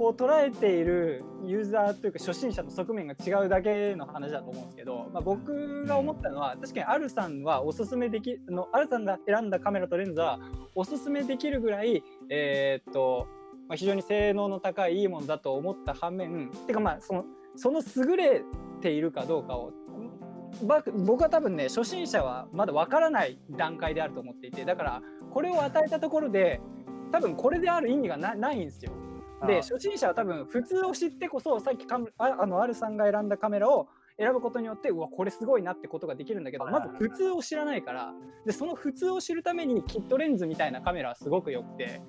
[0.00, 10.38] こう捉えているユーザーというか初心者の側面が違うだけの話だと思うんですけど、まあ、僕が思ったのは、確かにアルさんはおすすめできあのアルさんが選んだカメラとレンズは
[10.74, 13.26] おすすめできるぐらいえーっと、
[13.68, 17.24] まあ、非常に性能の高いいいものだと思った反面てかまあその
[17.56, 18.42] その優れ
[18.80, 19.72] ているかどうかをば
[20.62, 26.60] 僕は多分ね初心者はまだわからない段階であると思っていてだからこれを与えたところで
[27.12, 28.92] 多分これである意味がなないんですよ。
[29.46, 29.62] であ。
[29.62, 31.86] 初心者は多分普通を知ってこそさっき
[32.18, 38.12] ああのアルさんが選んだカメラを選ぶことによってうわこれすごいなってことができるんだけどまず普通を知らないから
[38.44, 42.02] でその普通を知るためにキットレンズみたいなカメラはすごくよくて。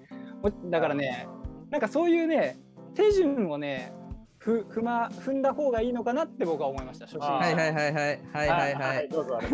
[0.43, 1.27] おだからね
[1.69, 2.57] なんかそういうね
[2.95, 3.93] 手順をね
[4.41, 9.09] ふ踏ま踏んだ方がいいのかなって僕は思いました初心はいはいはいはいはいはいはい。
[9.09, 9.39] どうぞ。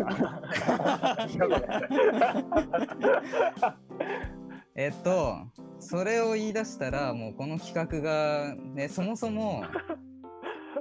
[4.75, 5.35] えっと
[5.79, 9.65] それを言い出したらもうこの企画がねそもそも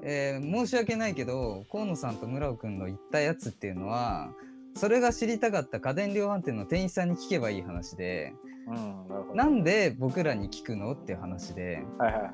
[0.05, 4.31] えー申し訳ないけど河野さんと村尾くんの言ったやつっていうのは
[4.77, 8.35] それが知りたかった家電量販店の店員さんに聞けばいい話で
[8.69, 9.05] うん
[9.37, 12.33] ななんで僕らに聞くのっていう話ではいはいはい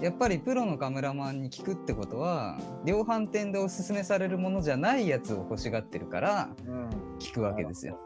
[0.00, 6.88] やっぱりプロのカメラマンに聞くってことは量販店でおすすめされるものじゃないやつを欲しがってるからうん。
[7.18, 7.98] 聞くわけですよ。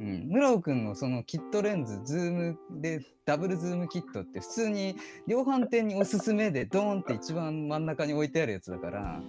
[0.00, 4.96] うん、村尾くんのそのキットレンズズームでダブルズームキットって普通に
[5.28, 9.22] 量販店におすすめでドーンって一番真ん中に置いてあるやつだから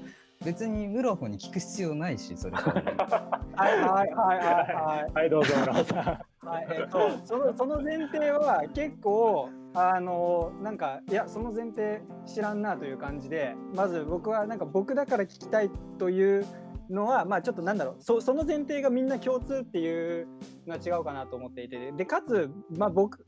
[0.44, 5.14] 別に村尾に聞く必要ないしそれからはいはいはいはい。
[5.14, 6.46] はいどうぞ村尾さん。
[6.46, 13.56] はい、えっと、その、その前提は結構、あの、なんか、いや、その前提知らんなという感じで。
[13.76, 16.46] まず、僕は、なんか、僕だから聞きたいという
[16.90, 20.28] のは、まあ、ちょっとなんだろう、そ、の前提がみんな共通っていう
[20.66, 21.92] のは違うかなと思っていて。
[21.92, 23.24] で、かつ、まあ、僕。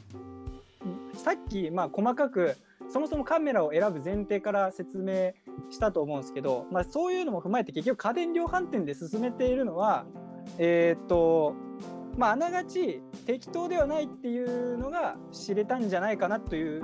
[1.16, 2.56] さっき、まあ、細かく。
[2.90, 5.34] そもそもカメラを選ぶ前提から説明
[5.70, 10.06] したと思うんですけど、まあ、そういうのも踏まえて結局家電量販店で進めているのは
[10.58, 11.56] えーっと
[12.18, 16.84] まあ、あながち適当ではないっていうのが知れたんじゃないかなという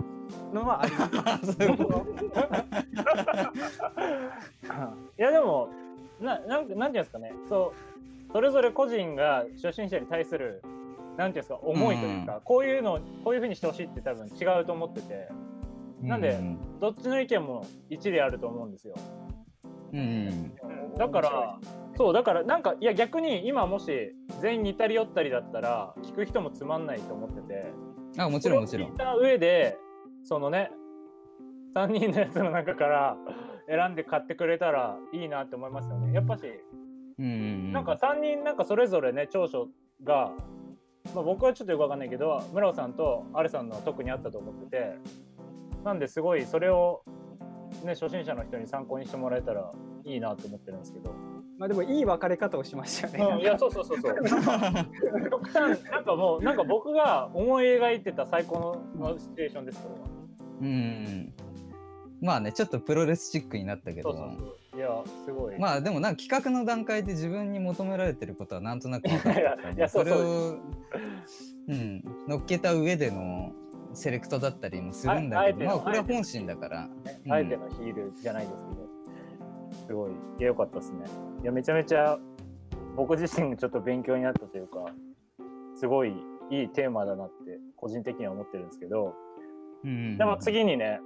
[0.54, 1.58] のはあります。
[5.18, 5.70] いやでも
[6.20, 7.34] ななんなんていうんですかね。
[7.50, 7.74] そ
[8.30, 10.62] うそれぞれ個人が初心者に対する
[11.18, 15.30] なんていうんですか思いというか、こういうのこういうふうにしてほしいって多分違うと思ってて。
[16.02, 16.58] なんでうん。
[16.80, 18.96] どっちの意見も一理あると思うんですよ。
[19.94, 20.96] うんうん。
[20.98, 21.60] だから
[21.96, 27.74] そうだからなんかいや逆に今もし全員似たり寄ったりだったら聞く人もつまんないと思ってて。
[28.18, 28.90] あもちろんもちろん。
[28.90, 29.78] 聞いた上で
[30.24, 30.72] そのね
[31.76, 33.18] 3人のやつの中から
[33.68, 36.14] 選んで買ってくれたらいいなって思いますよね。
[36.14, 36.44] やっぱし
[37.20, 39.68] うんうんなんか3人なんかそれぞれね長所
[40.04, 40.32] が、
[41.14, 44.96] まあ、僕はちょっとよくわかんないけど村尾さんとアレさんのは特にあったと思ってて
[45.84, 47.04] なんですごいそれを
[47.84, 49.72] ね初心者の人に参考にしてもらえたら
[50.06, 51.14] いいなと思ってるんですけど、
[51.64, 53.36] まあでもいい別れ方をしましたよね。
[53.36, 54.16] うん、いやそうそうそうそう。
[55.32, 60.08] 極端なんかもうなんか僕が思い描いてた最高のシチュエーションですこれは。
[60.60, 60.68] うん。
[60.68, 61.34] うん
[62.22, 64.12] まあねちょっとプロレスチックになったけど。
[64.12, 64.58] そうそう。
[64.72, 64.90] そういや
[65.26, 70.58] すごい、まあでもなんか企画の段階で自分に求められてることはなんとなく分かって いやたいやそうそれを
[71.70, 73.54] うん乗っけた上での
[73.94, 76.90] セレクトだったりもするんだけどまあこれは本心だから。
[77.30, 78.84] あえてのヒールじゃないですけど、
[79.88, 81.06] すごい、いや、よかったですね。
[81.44, 82.18] いや、めちゃめちゃ
[82.96, 84.86] 僕自身がちょっと勉強になったというか、
[85.76, 86.14] すごい
[86.50, 89.14] いいテーマだなって、個人的には思ってるんですけど、
[89.84, 90.18] うんうんうん。
[90.18, 91.02] でも次にね、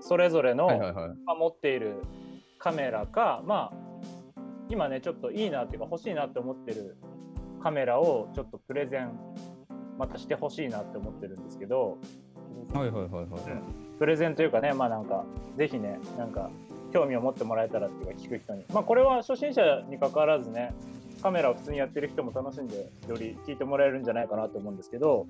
[0.00, 1.08] それぞれの、はいはいはい。
[1.26, 1.96] まあ持っている
[2.58, 3.76] カメラか、まあ、
[4.68, 6.96] 今ね、ちょっといいなっていうか、欲しいなって思ってる
[7.60, 9.18] カメラをちょっとプレゼン、
[9.98, 11.98] またしてほしいなって思ってるんですけど、
[12.72, 13.98] はいはいはいはい。
[13.98, 15.24] プレゼンというかね、まあなんか、
[15.56, 16.50] ぜひね、なんか、
[16.94, 18.64] 興味を持ってもらえたらっていうか、聞く人に。
[18.72, 20.72] まあこれは初心者に関わらずね、
[21.20, 25.26] カメラを普通にやってる人も楽しんで、より聞いてもらえるんじゃないかなと思うんですけど、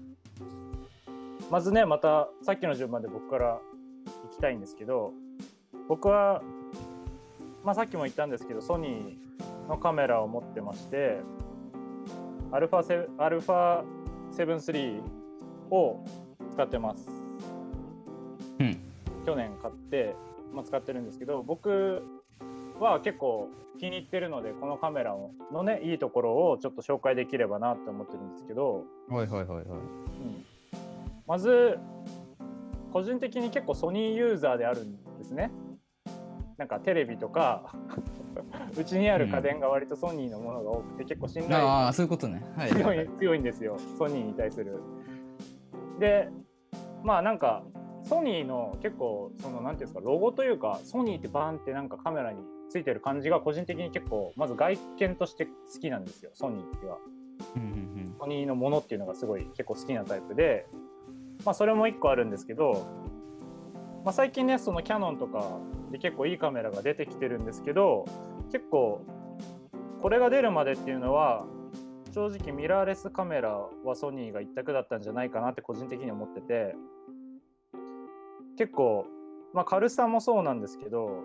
[1.50, 3.60] まずね、またさっきの順番で僕から
[4.24, 5.12] 行きたいんですけど、
[5.88, 6.42] 僕は、
[7.64, 11.20] まあさっきも言ったんですけど、ソニーのカメラを持ってまして、
[12.52, 13.84] アルファセアルファ
[14.36, 15.02] 7 3
[15.70, 16.04] を
[16.52, 17.08] 使ってます。
[18.60, 18.78] うん
[19.24, 20.14] 去年買って、
[20.54, 22.02] まあ、使ってるんですけど僕
[22.80, 25.16] は結構気に入ってるのでこのカメラ
[25.52, 29.64] のねいいところをちょっと紹介できればなって思ってるんですけど、はいはいはいはい。
[29.64, 30.44] うん
[31.26, 31.78] まず
[32.92, 35.50] 個人的に結構ソニーユーザーであるんですね。
[36.56, 37.74] なんかテレビとか
[38.78, 42.44] うちにある家電が割とソニーのものが多くて結構信頼ああ、そういうことね。
[42.56, 42.70] はい。
[42.70, 44.78] 強い強いんですよソニーに対する。
[45.98, 46.28] で
[47.02, 47.64] まあなんか
[48.04, 52.38] ソニーの結構そのなんていうんですかロゴというかソニーってバーンってなんかカメラに
[52.70, 56.98] ついてる感じが個人的に結構まず外見として好きなんですよソニーっては。
[57.56, 60.66] うんうんソニーのものっていうのがすごい結構好きなタイプで、
[61.44, 62.86] まあ、それも1個あるんですけど、
[64.04, 65.58] まあ、最近ねそのキャノンとか
[65.90, 68.06] で結構いいカメラが出てきてるんですけど
[68.50, 69.04] 結構
[70.00, 71.44] これが出るまでっていうのは
[72.14, 76.76] 正直ミラーレスカメラはソニーが一択だったんじゃないかなって個人的に思ってて
[78.56, 79.06] 結構、
[79.52, 81.22] まあ、軽さもそうなんですけど、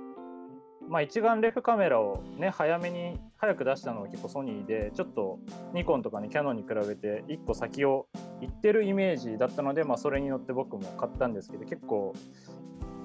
[0.87, 5.39] まあ、一眼レフカメラをね早めに早く出したのは結構ソニーでちょっと
[5.73, 8.07] ニコンとかねキャノンに比べて1個先を
[8.41, 12.13] 行ってるイメージだったので、まあ、それに乗って僕も買ったんですけど結構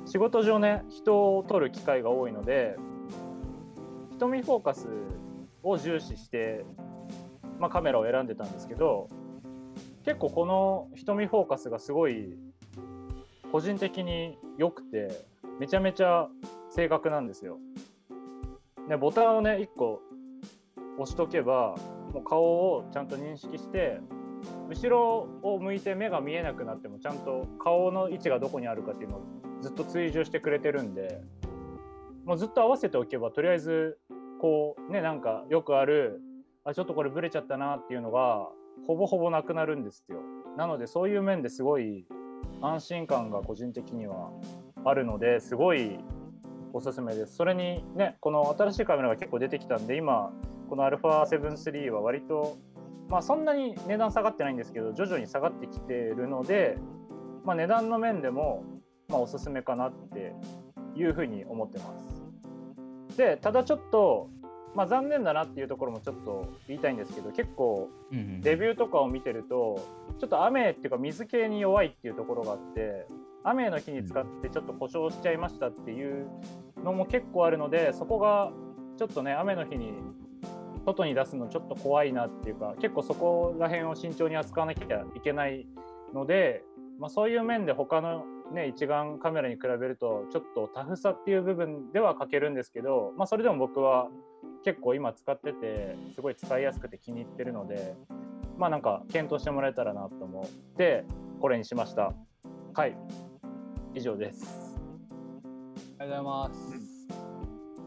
[0.06, 2.76] 仕事上ね人を撮る機会が多いので
[4.12, 4.88] 瞳フォーカス
[5.62, 6.64] を重視して、
[7.58, 9.08] まあ、カメラを選んでたんですけど
[10.04, 12.37] 結構この瞳フォーカスがすごい
[13.52, 15.26] 個人的に良くて
[15.59, 16.28] めちゃめちゃ
[16.70, 17.59] 正確なんですよ。
[18.88, 20.00] でボタンをね1個
[20.98, 21.76] 押しとけば
[22.12, 24.00] もう顔をちゃんと認識して
[24.68, 29.22] 後ろを向いて目が見えなくなってもちゃんと顔の位置がどこにあるかっていうのを
[29.62, 31.22] ずっと追従してくれてるんで
[32.24, 33.98] もうずっと合わせておけばとりあえず
[34.40, 36.20] こうねなんかよくある
[36.64, 38.48] あちょっとこれブレちゃったなっていうのが
[38.87, 40.18] ほぼほぼなくなるんですよ
[40.57, 42.07] なのでそういう面ですごい
[42.66, 44.31] 安心感が個人的には
[44.85, 45.98] あるのですごい
[46.72, 50.33] おすすめですそれにねこの新しいカメラが結構出てきたんで今
[50.68, 52.57] この α7-3 は割と
[53.09, 56.79] まあそんなに値段下がってないんですけど徐々に下がってきてるので、
[57.44, 58.64] まあ、値段の面でも
[59.09, 60.35] まあおすすめかなって
[60.96, 63.16] いうふうに思ってます。
[63.16, 64.29] でただちょっと、
[64.74, 68.40] まあ、残念だなっていうところもちょっと言いたいんですけど結構うんうん。
[68.42, 69.80] レビューとかを見てると
[70.18, 73.06] ちょっと雨っていうか水系に弱いっていうところがあって
[73.44, 76.26] 雨の日に使ってちょっと故障しちゃいましたっていう
[76.82, 78.50] のも結構あるのでそこが
[78.96, 79.92] ちょっとね雨の日に
[80.84, 85.66] 外に出すのちょっと怖いなっていうか結構そこら辺を慎重に扱わなきゃいけない
[86.12, 86.62] ので、
[86.98, 94.08] まあ、そういう面で他のね一眼カメラに比べるとちょっとタフさっていう部分では欠けるんですけど、まあ、それでも僕は
[94.64, 97.94] 結構今使っててすごい使いやすくて気に入ってるので
[98.57, 101.05] まあなんか検討してもらえたらなと思って
[101.40, 102.12] これにしました。
[102.74, 102.96] はい。
[103.94, 104.77] 以上です。
[105.98, 107.09] ありがとうございます。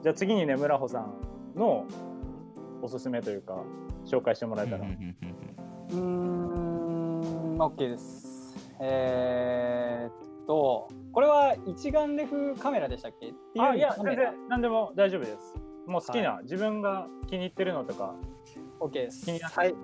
[0.03, 1.13] じゃあ次にね村穂さん
[1.55, 1.85] の
[2.81, 3.63] おすすめというか
[4.05, 6.27] 紹介してもらえたら、うんうんうんうん
[7.49, 8.55] うーん、OK です。
[8.79, 13.29] えー、っと、これは一眼レフカメラでしたっけ？
[13.29, 15.55] っていうよあいや全然何でも大丈夫です
[15.87, 18.15] もう好きな、自分が気に入ってるのとか
[18.79, 19.25] OK です。
[19.25, 19.75] 気になってはい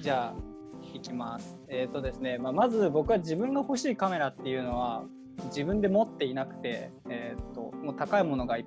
[0.00, 0.56] じゃあ、
[0.94, 1.58] いきます。
[1.68, 5.04] えーっとですね、まあ、まず僕は自分が欲しいカメラっていうのは、
[5.46, 8.66] 自分で持っていなくて、えーっと、もう高いものがい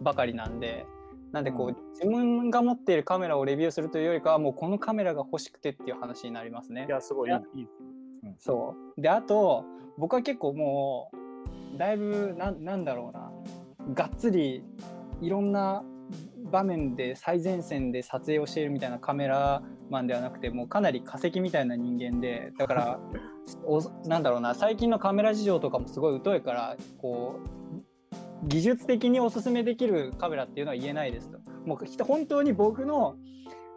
[0.00, 0.86] ばかりなんで、
[1.32, 6.90] なんでこう、うん自分が持っているカメラをレビューするというよりかは、もうこのカメラが欲しくてっていう話になりますねい。
[6.90, 7.68] やすごいいいいい
[8.38, 9.00] そう。
[9.00, 9.64] で、あと、
[9.98, 11.10] 僕は結構も
[11.74, 13.30] う、だいぶ、なんなんだろうな、
[13.92, 14.64] がっつり、
[15.20, 15.84] いろんな
[16.50, 23.00] 場面で最前線で撮影をしているみたいなカメラマンではなくて、もうかなり化石みたいな人間で、だから、
[23.64, 31.38] おなんだろうな、最近のカメラ事情とかもすごい疎いから、こう、技術的におすすめできるカメラっていうのは言えないですと。
[31.66, 33.16] もうひ本当に僕の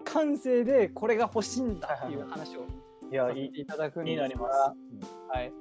[0.05, 2.65] 感性でこれが欲しいんだっていう話を
[3.11, 5.53] いやいいさせていただくん気になりまですがす、はい。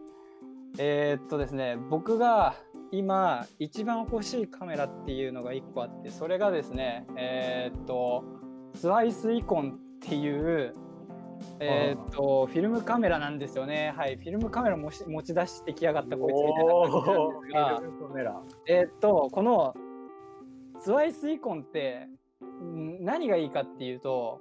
[0.78, 2.54] えーっとですね、僕が
[2.92, 8.22] 今一番欲しいカメラっていうのが1個あって、それがですね、えーっと、
[8.78, 10.74] ツワイスイコンっていう、
[11.58, 13.94] えーっと、フィルムカメラなんですよね。
[13.96, 19.74] はい、フィルムカメラもし持ち出してきやがったこいつみたいな感じなんですえーっと、この
[20.78, 22.08] ツワイスイコンって
[22.44, 24.38] ん何がいいかっていうと、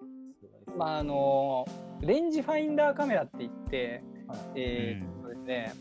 [0.77, 1.65] まああの
[2.01, 4.39] レンジファインダーカメラって言って、はい。
[4.55, 5.73] えーっとですね、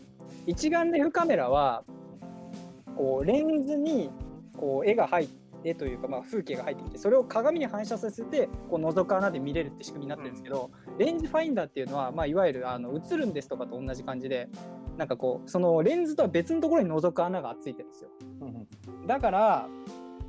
[0.47, 1.83] 一眼レフカメラは
[3.01, 4.11] こうレンズに
[4.55, 5.27] こう絵が入っ
[5.63, 14.49] てというか、まあ、風景が入ってきてそれを鏡に反射させてこう覗く穴で見れるって仕組みになってるんですけど、レンジファインダーっていうのは、まあ、いわゆるあの映るんですとかと同じ感じで
[14.97, 18.09] なんかこうそのレンズとは別のところに覗く穴がついてるんですよ。
[19.07, 19.67] だから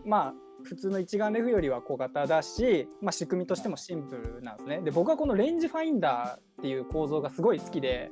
[0.07, 4.81] まあ普通の一眼レフよりは小型だし、まあ、仕組みとしてもシンプルなんですね。
[4.81, 8.11] で僕はこのレンジファインダーっていう構造がすごい好きで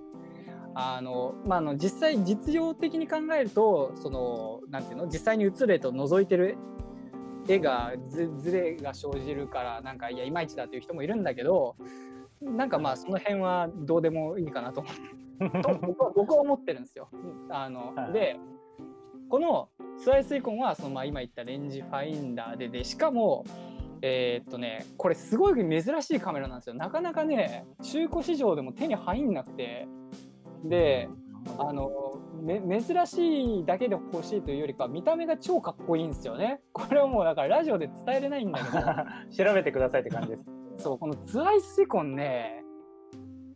[0.75, 6.57] あの、まあ、あの実際実用的に考えるとそのなんていうの実際に映る絵と覗いてる
[7.49, 11.77] 絵がずずれが生じるからなんかいやいまいちだという人もいるんだけど
[12.41, 14.83] なんかまあその辺はどうでもいいかなと
[15.63, 17.09] と僕は僕は思ってるんですよ。
[17.49, 18.39] あので
[19.29, 19.69] この
[19.99, 23.45] ツアイスイコンはそのまあ今言ったレンジファインダーででしかも
[24.03, 26.75] えー、っとねこれすごい珍しいカメラなんですよ。
[26.75, 29.89] なかなかね中古市場でも手に入んなくて
[30.65, 31.09] で
[31.59, 31.91] あの
[32.43, 36.61] め珍しいだけで欲しいというよりか見た目が超かっこいいんですよね。
[36.73, 38.79] これはもうだからラジオで伝えれないんだけど。
[39.45, 40.45] 調べてくださいって感じです。
[40.79, 42.65] そうこのツアイスイコンね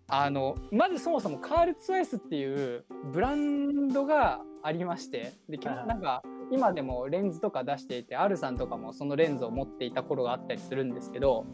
[0.08, 5.32] あのまずそもそもカールツアイスっていうブランドがありまして。
[5.48, 11.46] でなんか今でもレンズとか出していてアルさんとかもそのレンズを持っていた頃があったりするんですけど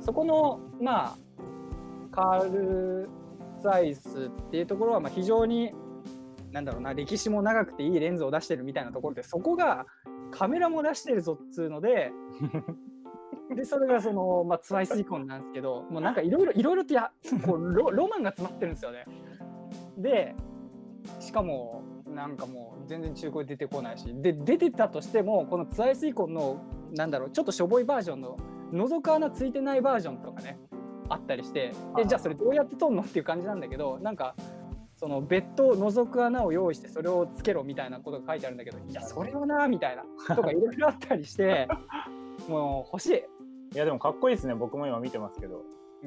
[0.00, 1.16] そこのまあ
[2.10, 3.08] カール
[3.66, 5.72] ツアイスっていうところはまあ非常に
[6.52, 9.86] なんだろうな歴史も長くていいレンズを出してるみたいなところでそこが
[10.30, 12.12] カメラも出してるぞっつうので
[13.54, 17.10] でそれがその、まあ、ツアイスイコンなんですけどもうなんかいろいろいろいろとや
[17.44, 19.04] こうロロマンが詰まってるんですよね。
[19.98, 20.34] で
[21.18, 26.62] しかもなんかもう全然中古で出てこないしで出てたとしてもこのツアイスイコンの
[26.92, 28.36] なんだろうちょっとしょぼいバージョンの
[28.72, 30.58] 覗く穴ついてないバージョンとかね
[31.08, 34.34] あったりしてえじゃあそれどうやって撮んのっていう感じなんだけどなんか
[34.96, 41.68] その別途覗く穴を用意してそれをつけろみたいなことが書いてあるんだけどいやそれはなみたいなとかいろいろあったりして
[42.48, 43.24] もう欲しい。
[43.74, 45.62] いやでもかっこいいですね僕も今見てますけど。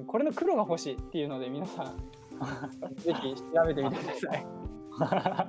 [0.07, 1.87] これの黒が欲しいっていうので皆さん
[2.95, 4.47] ぜひ調べてみてください。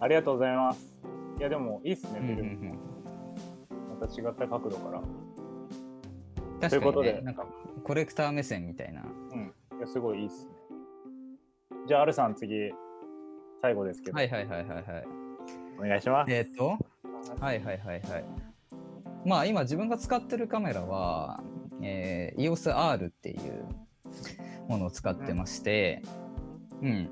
[0.00, 0.96] ありがとうございます。
[1.38, 2.78] いやでもいいっすねフィルム、
[4.00, 5.02] また違った角度から
[6.60, 7.46] 確かに、ね、ということでなんか
[7.84, 10.58] コレクター目線みたいなうんいやすごいいいっすね
[11.88, 12.70] じゃあ、アルさん、次、
[13.62, 14.16] 最後ですけど。
[14.16, 14.84] はいはいはいはいはい。
[15.78, 16.30] お願いします。
[16.30, 16.76] えっ、と、
[17.40, 18.24] はいはいはいはい。
[19.24, 21.42] まあ、今自分が使ってるカメラは、
[21.80, 23.64] えー、EOS-R っていう
[24.68, 26.02] ものを使ってまして、
[26.82, 27.10] うん、うん。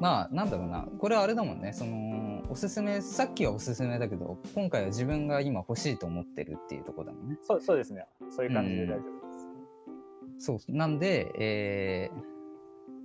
[0.00, 7.38] まあ、なんだろうな、これはあれだもんね、その、おすすめ、さっきはおすすめだけど、今回は自分が今欲しいと思ってるっていうとこだもんね。
[7.40, 8.04] そうそうですね。
[8.28, 10.52] そういう感じで大丈夫です。
[10.52, 12.22] うん、そう、なんで、えー、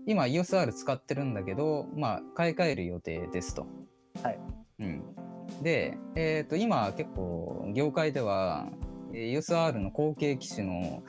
[0.05, 3.65] 今 EOSR 使ってるんだけど、まあ、買い替える予定ですと。
[4.21, 4.39] はい。
[4.79, 5.01] うん。
[5.63, 8.67] で、えっ、ー、と、今結構業界では
[9.13, 11.03] EOSR の後継機種の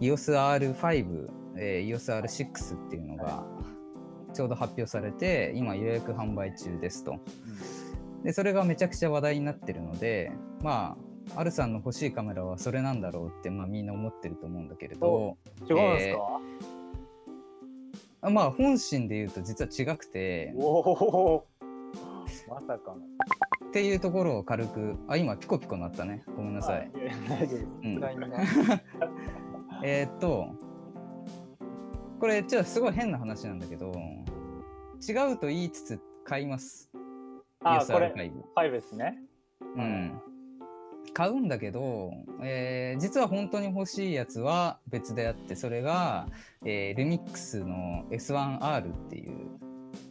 [0.00, 1.28] EOSR5、
[1.58, 3.44] えー、EOSR6 っていうのが
[4.32, 7.20] ちょうど発表されて、今予約販売中ですと。
[8.24, 10.96] で、それがめちゃくちゃ話題になってるので、ま
[11.34, 15.36] あ、アルさんの欲しいカメラはそれなんだろうって、まあ、みんな思ってると思うんだけれど。
[15.68, 16.22] 違うんですか、
[16.66, 16.72] えー
[18.30, 21.46] まあ本心で言うと実は違くておお
[22.48, 22.98] まさかの。
[23.68, 26.22] っていうところを軽くあ今ピコピコなったね。
[26.36, 28.00] ごめんなさい、うん、
[29.82, 30.54] えっと
[32.20, 33.92] これちょっとすごい変な話なんだけど
[35.00, 36.90] 違うと言いつつ買います
[37.64, 38.12] あこれ
[38.56, 39.18] 5ですね。
[39.76, 40.20] うん。
[41.14, 46.26] 買うんだけど、えー、実は本当に欲しいやつは別であってそれが、
[46.64, 49.62] えー、ルミックスの S1R っていう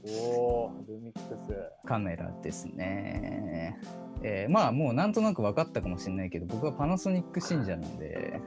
[0.05, 1.53] おルミックス。
[1.85, 3.79] カメラですね。
[4.23, 8.39] えー、まあもうなんとなく分かったかもしれないけど僕はパナソニック信者なんで、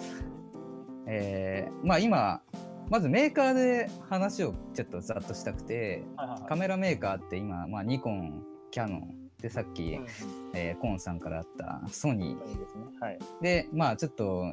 [1.06, 2.42] えー、まあ今
[2.90, 9.14] まずメーカーで話をちょっとざっとしたくて、はいはいはい、カメラメーカーって今、まあ、ニコンキャノン。
[9.40, 10.06] でさっき、うん、
[10.54, 12.38] えー、コーンさんからあったソニー。
[12.38, 14.52] ですね、はい、でまあちょっと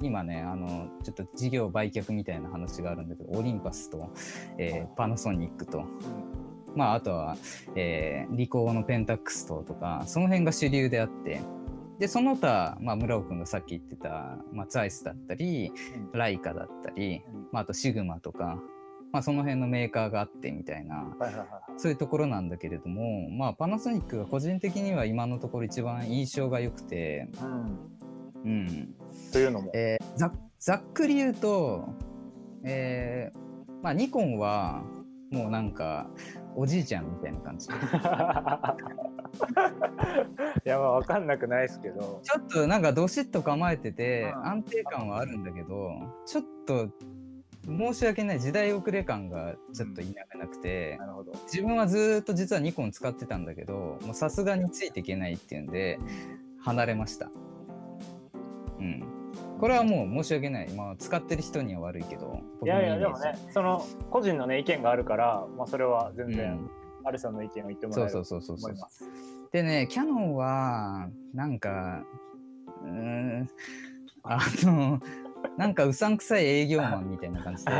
[0.00, 4.10] 今ねあのちょっと事業売却みたいな話があるんだけどオリンパスと、
[4.58, 5.86] えー、パナソニックと、うん、
[6.76, 7.36] まああとは、
[7.74, 11.40] えー、リコーのペンタックスととかその辺が主流であって
[12.02, 15.70] でその他、まあ、村尾君がさっき言ってた、まあ、ツアイスだったり、
[16.12, 17.22] うん、ライカだったり、
[17.52, 18.58] まあ、あとシグマとか
[19.12, 21.14] まあ、その辺のメーカーがあってみたいな、
[21.76, 27.78] そういうところなんだけれども、まあ、パナソニックが個人的には今のところ一番印象が良くて、うん。
[28.42, 28.94] うん、
[29.30, 31.90] というのも、えー、ざざっくり言うと、
[32.64, 34.82] えーまあ、ニコンは
[35.30, 36.08] もうなんか
[36.54, 37.68] おじいちゃんみたいな感じ。
[40.64, 42.20] いやまあ分かんなくないですけど。
[42.22, 45.92] ちょっとなんかどしっと構えてて安定感はあるんだけど
[46.26, 46.88] ちょっと
[47.66, 51.32] 申し訳ない時代遅れ感がちょっと否めなくて、なるほど。
[51.44, 55.98] 自分はずーっと実はニコン使ってたんだけどもうさすがについていけないっていうんで
[56.60, 57.30] 離れました。
[58.78, 59.21] うん
[59.62, 60.72] これはもう申し訳ない。
[60.72, 66.70] まあ使ってる人には悪いけどいやいや、でもね、その個人のね、意見があるから、まあ、それは全う然、ん。
[67.04, 69.04] アルさんの意見を言ってもらえればとそうそうそうそう思います。
[69.52, 72.02] でねキャノンはなんか
[72.82, 73.48] うーん
[74.24, 74.98] あの
[75.56, 77.72] なんかうさんくさい営業マンみたいな感じで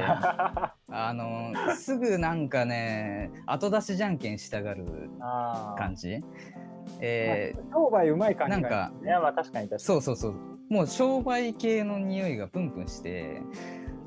[0.88, 6.22] あのすぐなんかね後出しじゃんけんしたがるあ感じ。
[7.00, 9.04] え商売うまいー感じがなんかあ。
[9.04, 9.80] いや、まあ確かに確かに。
[9.80, 13.42] そうそうそうもう商売系の匂いがプンプンして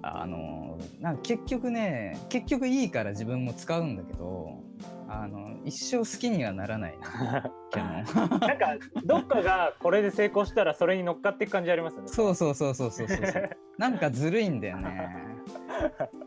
[0.02, 4.64] あのなんか結局ね結局いいから自分も使うんだけど
[5.08, 12.08] あの一生好きにはならないなキャノンなんか、どっかがこれで成功したら、それに乗っかっていく感じありますよね。
[12.08, 13.50] そうそうそうそうそうそうそう。
[13.78, 15.10] なんかずるいんだよね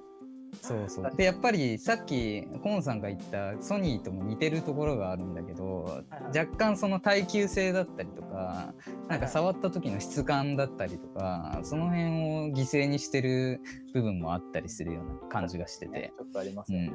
[0.61, 1.11] そうそう。
[1.17, 6.03] でやっぱりさっきコンさんが言ったソニーとも似てるところがあるんだけどは
[6.35, 8.75] い若干その耐久性だったりとか
[9.09, 12.09] なんか触った時の質感だったりとかその辺を
[12.49, 13.61] 犠牲にしてる
[13.95, 16.13] 部分もあったりするような感じがしてて。
[16.19, 16.93] ちょっとありますね。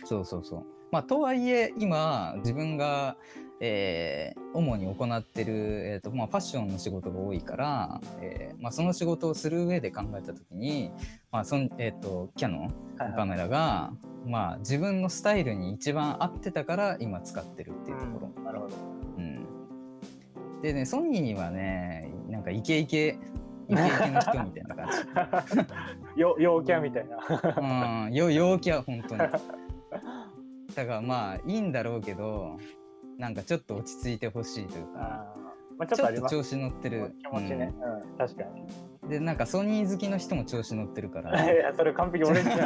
[0.00, 0.64] うん、そうそうそう。
[0.90, 3.16] まあ、とはいえ今自分が、
[3.66, 5.52] えー主に行ってる、
[5.86, 10.92] えーとまあ、ファッションの仕事が多いから、えーまあ、その仕事をする上で考えた時に、
[11.32, 13.92] まあそんえー、とキャノンはいはいのカメラが、
[14.26, 18.32] まあ、自分のスタイルに一番合ってたから今使ってるっていうところ。
[18.36, 18.76] うんなるほど。
[19.18, 19.46] うん
[20.62, 23.18] でねソニーはねなんかイケイケ
[23.68, 24.88] イケイケの人みたいな感
[26.14, 26.20] じ。
[26.20, 28.06] よ陽キャみたいな。
[28.06, 29.18] うん、よ陽気は本当に。
[29.20, 32.58] だからまあいいんだろうけど、
[33.18, 35.34] なんかちょっと落ち着いてほしいというか、
[35.78, 37.14] まあ、ちょっと調子乗ってる。
[37.20, 37.74] 気持ちね。
[38.10, 38.62] うん、確かに。
[38.62, 42.58] うんで、なんかソニー好きの人も調子乗ってるから、 いや、それ完璧俺じゃん。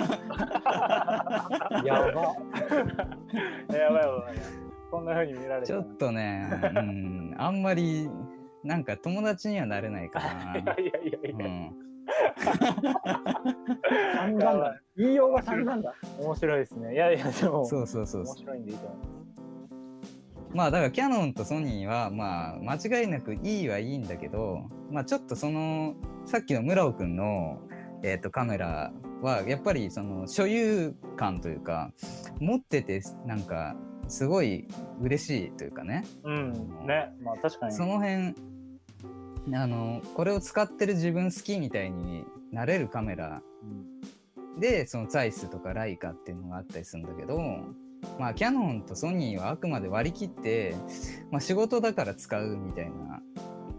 [1.85, 2.15] やば やばい
[3.77, 4.39] やばいやばい。
[4.91, 8.09] こんな風に見られてちょっとね、うん、あんまり
[8.65, 10.57] なんか友達にはなれないかな。
[10.57, 11.49] いやいやいやいうや。
[11.49, 11.75] ん、
[14.17, 16.95] 散々だ言いようが散々だ面白いですね。
[16.95, 18.35] いやいや、でも、そうそうそうそう。
[18.35, 19.28] 面白いんでいいと思います。
[20.55, 25.95] まあだからキャノンとソニーはまあ間違いなくいいはいいんだけど、まあちょっとその
[26.25, 27.61] さっきの村尾くんの、
[28.03, 28.93] えー、とカメラ
[29.23, 31.93] はやっぱりその所有感というか
[32.41, 33.77] 持っててなんか
[34.09, 34.67] すごい
[35.01, 36.53] 嬉しいというかねうん、
[36.87, 37.73] ね、まあ確かに。
[37.73, 38.35] その辺
[39.55, 43.99] あのこれを使ってる自分好きみたいになれるカメラうん
[44.61, 47.39] でそのザイスとかライカっていうのがあったりするんだけど
[48.19, 50.75] まあキヤノンとソニーはあくまで割り切って、
[51.31, 53.23] まあ、仕事だから使うみたいな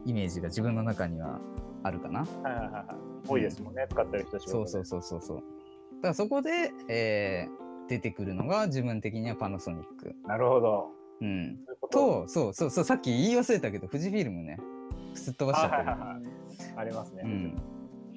[0.06, 1.40] イメージが自分の中には
[1.84, 2.22] あるかな。
[2.22, 3.30] はいはいはいはい。
[3.30, 5.38] 多いですもんね、使ってる人そうそうそうそうそう。
[5.38, 10.16] だからそこで、えー出てくるのが自分的にはパナソニック。
[10.28, 10.92] なるほど。
[11.22, 11.98] うん、そういうこと？
[11.98, 14.60] とそうそうそうさっき言い忘れたけど富士フィルムね
[15.16, 16.24] すっ飛ばしちゃったけどあはいはいはい
[16.78, 17.24] ありますね。
[17.26, 17.62] うん、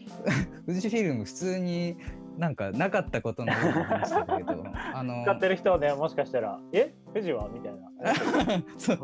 [0.69, 1.97] 富士フィルム普通に
[2.39, 4.65] なんかなかったことのように話してたけど
[4.95, 6.95] あの使ってる人はね、もしかしたら、え？
[7.13, 7.49] 富士は？
[7.49, 8.65] みたいな。
[8.79, 8.99] そう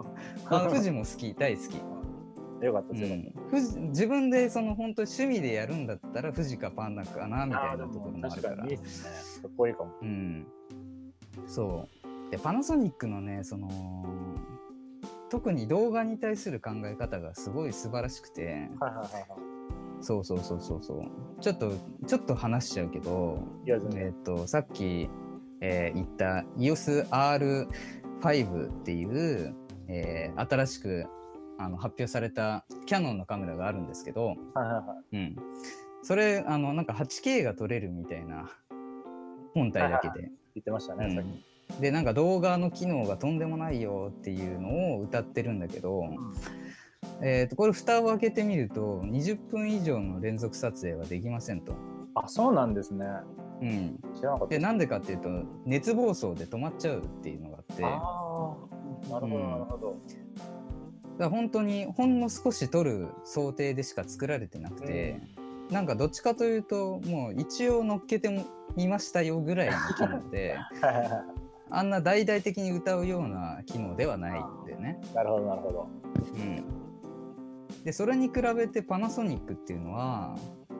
[0.46, 3.16] あの富士も好き大好き、よかったうですよ。
[3.16, 9.42] ん、富士自分でその本当に趣味でやるんだったら富士かパンダかなみたいなところももあるからにいいですね。
[9.42, 9.90] かっこいいかも。
[10.02, 10.46] うん、
[11.46, 11.88] そ
[12.26, 13.68] うでパナソニックのねその
[15.30, 19.57] 特に動画に対する考え方がすごい素晴らしくてはいはいはいはい。
[20.00, 21.02] そうそうそうそうそう
[21.40, 21.72] ちょっと
[22.06, 23.78] ちょっと話しちゃうけどいや。
[23.96, 25.10] えっとさっき、
[25.60, 29.54] えー言った EOSR5 っていう、
[29.88, 31.06] えー新しく
[31.58, 35.16] あの発表されたキャノンのカメラがあるんですけど、はいはいはい。
[35.16, 35.36] うん、
[36.02, 38.48] それあのなんか 8K が撮れるみたいな
[39.54, 40.30] 本体だけで。
[40.54, 41.26] 言ってましたね、さっき。
[41.26, 41.42] うん
[41.80, 46.04] でなんか動画の機能がとんでもないよっていうのを歌ってるんだけど、
[47.20, 51.74] えー、とこれ蓋を開けてみると20分以上の連続撮影はできませんと。
[52.14, 53.06] あ、そうなんですね。
[53.60, 55.28] うん、知らなかったでなんでかっていうと
[55.66, 59.96] 熱暴走で止まっちゃうっていうのがあってああ、なるほど、うんなるほど。
[61.18, 65.20] ら本当にほんの少し撮る想定でしか作られてなくて、
[65.70, 68.44] なんかどっちかというともう一応乗っけても
[68.76, 70.56] みましたよぐらいの機能で。
[71.70, 74.98] あんな大々的に歌うような機能ではないんだよね。
[75.14, 75.88] なるほど、なるほど。
[76.34, 76.64] うん、
[77.84, 80.36] でそれに比べてパナソニックっていうのは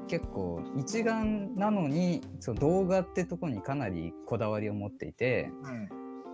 [0.08, 5.88] 結構一眼なのにそう動画ってとこにかなりこだわりを持っていてうん。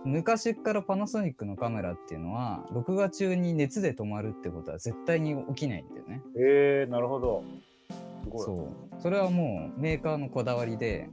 [0.05, 6.21] 昔からパナソニックのカメラっていうのは録画中に熱で止まるってことは絶対に起きないんだよね。
[6.37, 7.43] ええー、なるほど。
[8.23, 8.45] すごい。
[8.45, 11.09] そうそれはもうメーカーのこだわりで、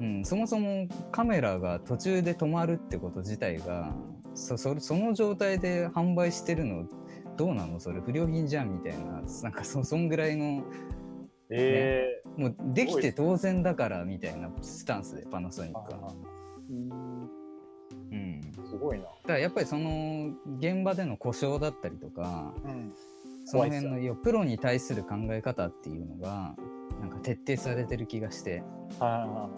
[0.00, 3.94] うんうん、そもそもカメラが途中で止まるってこと自体が
[4.34, 6.86] そそその状態で販売してるの
[7.36, 7.80] どうなの？
[7.80, 10.62] それ不良品じゃんみたいななんかそそんぐらいの
[11.50, 16.10] えもうできて当然だからみたいなスタンスでパナソニッークは。
[16.10, 16.14] あ
[16.70, 19.04] うん、だーすごいな。
[19.04, 22.92] からやっぱりその現場での故障だったりとかうん
[23.44, 26.54] その辺の要はプロに対する考え方っていうのが
[27.00, 28.62] なんか徹底されてる気がして、
[28.98, 29.50] はいは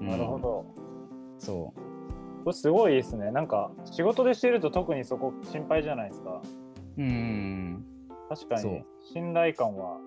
[0.00, 0.04] い。
[0.04, 0.64] なるほど。
[1.38, 1.80] そう
[2.44, 3.30] これすごいですね。
[3.30, 6.40] なんか仕事でしてると特にそこ心配じゃないですか。
[6.98, 7.84] うん。
[8.28, 8.82] 確かに
[9.12, 9.98] 信頼感は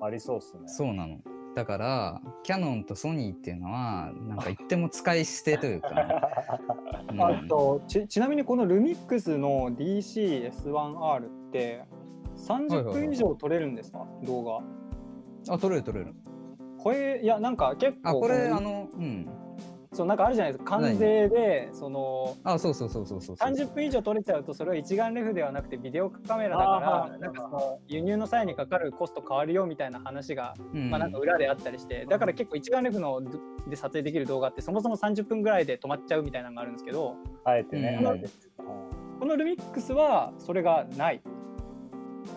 [0.00, 0.62] ありそうっすね。
[0.66, 1.18] そうなの。
[1.56, 5.90] だからキャノンとソニーっていうのはなんか言っても使い捨てというか、
[7.10, 7.22] うん。
[7.22, 11.84] あとちちなみにこのルミックスの DCS1R って
[12.36, 14.62] 30分以上撮れるんですか、動画。
[15.54, 16.14] あ撮れる撮れる。
[16.78, 19.28] これいやなんか結構あこれのあのうん
[20.00, 20.78] そうなんかあるじゃないですか。
[20.78, 23.50] 関税でそのあそうそうそうそうそうそう。
[23.50, 30.88] 30分以上撮れちゃうとそれは一眼レフではなくてビデオカメラだからなんかその輸入の際にかかるコスト変わるよみたいな話が、うん。
[30.88, 32.06] まあなんか裏であったりして。
[32.08, 33.20] だから結構一眼レフの
[33.68, 37.98] で撮影できる動画ってそもそも30分ぐらいで止まっちゃうみたいなのがあるんですけどあえてね。
[38.00, 38.24] うん。
[39.18, 41.20] このルミックスはそれがない。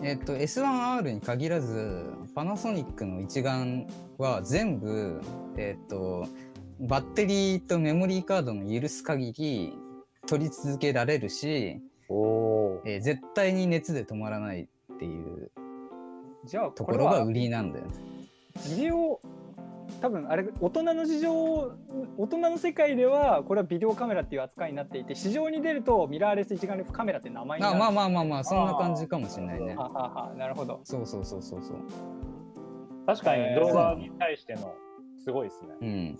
[0.02, 3.86] えっと S1R に限らずパナソニックの一眼
[4.18, 5.20] は全部
[5.56, 6.26] えっと
[6.80, 9.78] バッテリーとメモリーカードの許す限り
[10.26, 12.80] 取り続けられるし、お。
[12.84, 15.50] えー絶対に熱で止まらないっていう
[16.44, 17.92] じゃあところが売りなんだよね。
[18.68, 19.20] ビデオ
[20.00, 21.32] 多分あれ大人の事情
[22.16, 29.88] 大人の世界ではこれはビデオカメラっていう扱いになっていて市場に出るとミラーレス一眼レフカメラって名前になるあまあまあまあまあそんな感じかもしれないねは。
[29.88, 31.76] ははなるほどそうそうそうそうそう。
[33.06, 34.74] 確かにえー動画に対しての
[35.22, 35.68] すごいですね。
[35.80, 36.18] うん。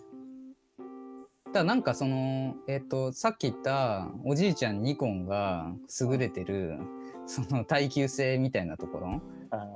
[1.54, 6.80] だからなんかそのえっ、とさっき言ったおじいちゃんニコンが優れてる
[7.26, 9.68] その耐久性みたいなところ、あ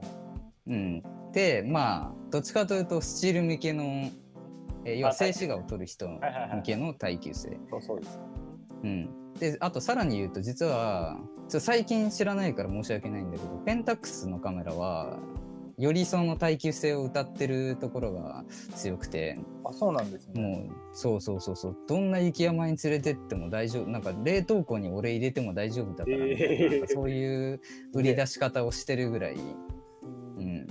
[0.66, 1.03] うん、
[1.33, 3.85] でまあどっちかというとスチール向けの、
[4.85, 6.20] えー要はあ静止画を撮る人向
[6.64, 7.57] けの耐久性。
[7.70, 8.18] そうそうです。
[8.83, 11.16] うん、であとさらに言うと実は
[11.49, 15.16] ちょ最近知らないから申し訳ないんだけどペンタックスのカメラは
[15.79, 20.41] よりその耐久性を歌ってるところが強くてあそうなんですね。
[20.41, 21.76] もうそうそうそうそう。
[21.87, 26.93] どんな雪山に連れてっても大丈夫なんか冷凍庫に俺入れても大丈夫だからえー。
[26.93, 27.61] そういう
[27.95, 30.66] 売り出し方をしてるぐらい、うん、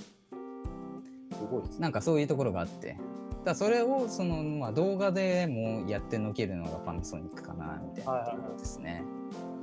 [1.32, 1.80] すごいですね。
[1.80, 2.98] なんかそういうところがあって。
[3.46, 9.04] だそれをその、まあ、動画でもやってのけるのがパナソニックかなみたいなところですね。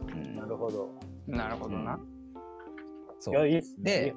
[0.08, 0.36] うん。
[0.36, 0.90] なるほど。
[1.26, 1.98] なるほどな、
[3.20, 3.34] そう。
[3.34, 3.82] いやいいっすね。
[3.82, 4.12] でい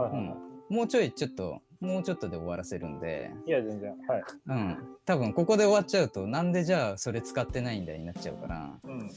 [0.00, 0.26] はいはい。
[0.26, 0.47] はい。
[0.68, 4.22] もうちょいちょっともうちょっとで終わらせるんで、いや全然はい。
[4.48, 9.10] うん、多分ここで終わっちゃうとなんでじゃあそれ使ってないんだになっちゃうから、うん。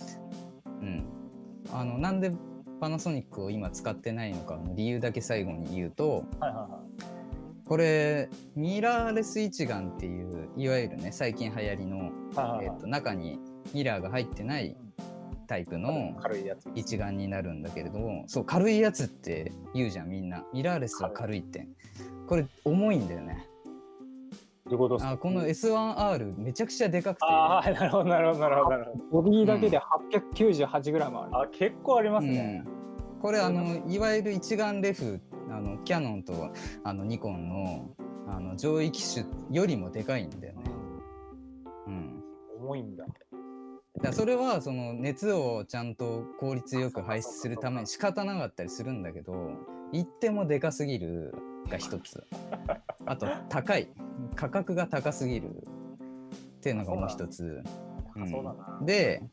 [0.81, 1.05] うん、
[1.71, 2.31] あのなんで
[2.79, 6.79] パナソニックを今使ってないのかの理由だけ最後に言うとはいは
[7.65, 12.11] これミラーレス一眼っていういわゆるね最近流行りの、いはい。
[12.35, 13.39] はいはいはえっと中に
[13.73, 14.75] ミラーが入ってない
[15.51, 16.15] タイプのい。
[16.21, 16.69] 軽いやつ。
[16.75, 21.67] 一眼になるんだけれどもそう軽いやつって言うじゃんみんなミラーレスは軽いって
[22.25, 23.45] これ重いんだよね
[24.65, 24.95] どういうこと？
[24.95, 29.21] ですかあこの S1R めちゃくちゃでかくてああ、なるほど、なるほど、なるほど。
[29.21, 32.63] ボディだけで 898g ある、あ、結構ありますね。
[32.65, 36.51] うん、これあのいわゆる一眼レフあのキャノンと
[36.85, 37.89] あのニコンの
[38.29, 40.63] あの上位機種よりもでかいんだよね。
[41.87, 42.23] うん、
[42.61, 43.05] 重いんだ。
[43.99, 49.51] だそれはその熱をちゃんと効率よく排出するために仕方なかったりするんだけど
[49.91, 51.35] 言ってもでかすぎる
[51.69, 52.23] が一つ。
[53.05, 53.89] あと高い。
[54.35, 57.61] 価格が高すぎるっていうのがもう一つ。
[58.15, 58.85] うん。
[58.85, 59.23] で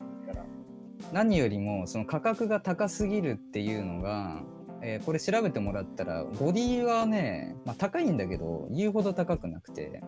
[1.13, 4.41] 何よりもその価格が高すぎるっていうのが、
[4.81, 10.01] えーこれ調べてもらったらボディはね、まあ、高いんだけど言うほど高くなくて、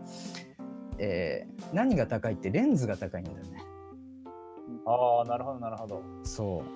[0.97, 3.63] えー何が高いってレンズが高いんだよね
[4.85, 6.01] ああ、なるほど、なるほど。
[6.23, 6.71] そう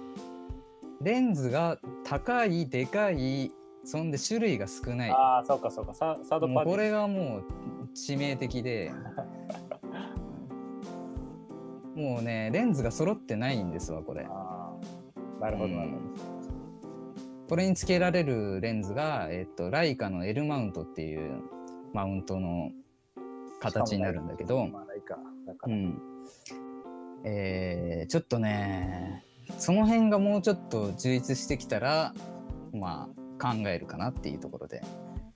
[1.04, 3.52] レンズが高いでかい
[3.84, 5.94] そんで種類が少ないああ、そうか、そうか。
[5.94, 6.72] ササードパーティー。
[6.72, 7.44] これがもう
[7.94, 8.92] 致命的で
[11.96, 14.28] もうねレンズが揃ってないんですわこれ。
[15.40, 16.02] なるほど、なるほど。
[17.50, 21.44] これにつけられるレンズが、えっと、ライカの L マウントっていう
[21.94, 22.72] マウントの
[23.60, 24.68] 形になるんだけど。
[25.68, 26.02] うん
[27.26, 29.24] えーちょっとね
[29.58, 32.14] その辺がもうちょっと充実してきたら
[32.74, 33.10] ま
[33.40, 34.82] あ考えるかなっていうところで、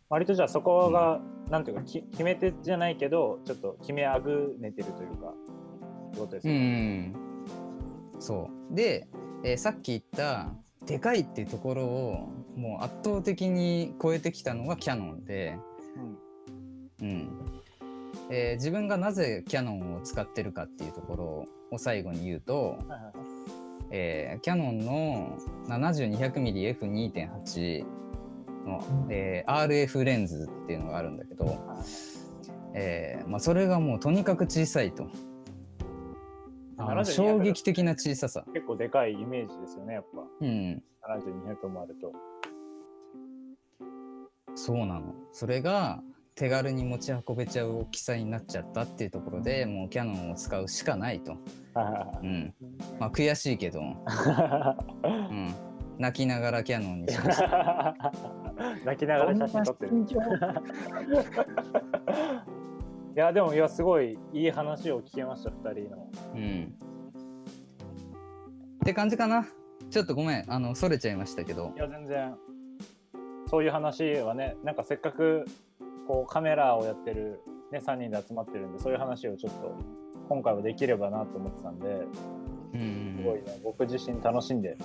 [0.09, 1.19] 割とじゃあそこが、
[1.49, 6.97] なんていうかき決め手じゃないけどちょっと決めあぐねてるというかってことですうね。
[7.07, 7.15] ん。
[8.19, 8.75] そう。
[8.75, 9.07] で、
[9.43, 10.51] えーさっき言った
[10.85, 15.57] でかいっていうところをもう圧倒的に超えてきたのがキヤノンで、
[17.01, 17.29] うん
[18.31, 23.13] えー自分がなぜキヤノンを使ってるかっていうところを最後に言うと、うんはいはい
[23.91, 27.85] えーキヤノンの 70-200mmF2.8
[28.67, 31.57] の、えー RF レンズっていうのがあるんだけど、
[32.75, 35.07] えーまあ、それがもうとにかく小さいと。
[36.77, 38.45] あの7200衝撃的な小ささ。
[38.53, 40.05] 結構でかいイメージですよねやっ
[40.39, 42.13] うん、ぱ7200もあると。
[44.55, 45.13] そうなの。
[45.33, 46.01] それが
[46.39, 51.35] 手軽に持ち運べちゃう大きさになっちゃったっていうところでもうキヤノンを使うしかないと。
[52.23, 52.53] うん、
[52.97, 55.53] まあ悔しいけど、 うん、
[55.97, 57.93] 泣きながらキヤノンにしました。
[58.85, 59.91] 泣きながら写真撮ってる。
[63.17, 66.09] いやでもいやすごいいい話を聞けました2人の。
[66.35, 66.73] うん。
[68.75, 69.45] って感じかな。
[69.89, 71.79] ちょっとごめん、あの、それちゃいましたけどい。
[71.79, 72.37] や全然
[73.49, 75.45] そういう話はねなんかせっかく
[76.09, 77.39] こうカメラをやってる、
[77.71, 79.75] ね、3人で集まってるんでそういう話をちょっと
[80.27, 81.85] 今回はできればなと思ってたんで
[82.73, 83.15] うん。
[83.19, 84.75] すごいね僕自身楽しんで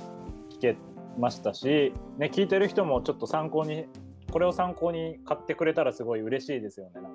[0.51, 0.77] 聞け
[1.19, 3.87] ましたし、ね、聞いてる人もちょっと参考に
[4.31, 7.09] これを参考に買ってくれたらすごい嬉しいですよねなんか。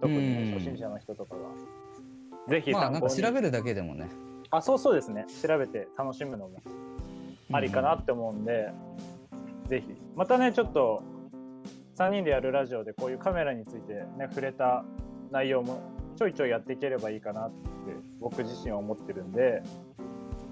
[0.00, 0.52] 特にね、うん。
[0.52, 1.40] 初心者の人とかが。
[2.48, 4.08] ぜひまあ、参考に、なんか調べるだけでもね。
[4.50, 5.24] あそうそうですね。
[5.42, 6.60] 調べて楽しむのも
[7.50, 8.70] ありかなって思うんで、
[9.68, 9.94] ぜひ。
[10.14, 11.02] またねちょっと
[11.96, 14.84] 3人でやるラジオでこういうカメラについてね触れた
[15.30, 15.80] 内容も
[16.16, 17.54] ちょいちょいやっていければいいかなって
[18.20, 19.62] 僕自身は思ってるんで、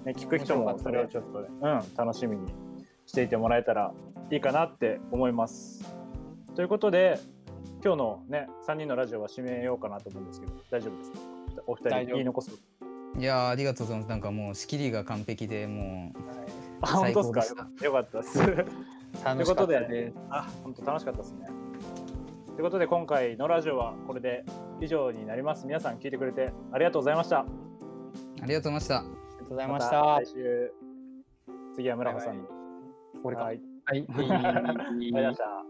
[0.05, 2.53] ね、聞く人もそれをちょっとね、うん、楽しみに
[3.05, 3.93] していてもらえたら
[4.31, 5.85] いいかなって思います。
[6.55, 7.19] ということで
[7.83, 11.17] 今日のね3人のラジオは締めようかなと思うんですけど大丈夫ですか？
[11.67, 12.51] お二人言い残す？
[13.17, 14.09] いやーありがとうございます。
[14.09, 16.13] なんかもう仕切りが完璧でも
[16.81, 18.39] あ本最当ですかよかったです。
[19.13, 20.17] という楽しかことでったです。
[20.29, 21.47] あ、本当楽しかったですね。
[22.47, 24.45] ということで今回のラジオはこれで
[24.79, 25.65] 以上になります。
[25.65, 27.39] 皆さん聞いてくれてありがとうございました。
[27.41, 27.45] う
[28.41, 28.97] ありがとうございました。
[28.99, 29.89] ありがとうございましまた。
[29.91, 30.73] た来週
[31.75, 32.43] 次は村穂さんに。
[33.23, 33.61] 俺かはい。
[33.85, 34.05] はい。
[34.13, 35.62] ありがとうございました。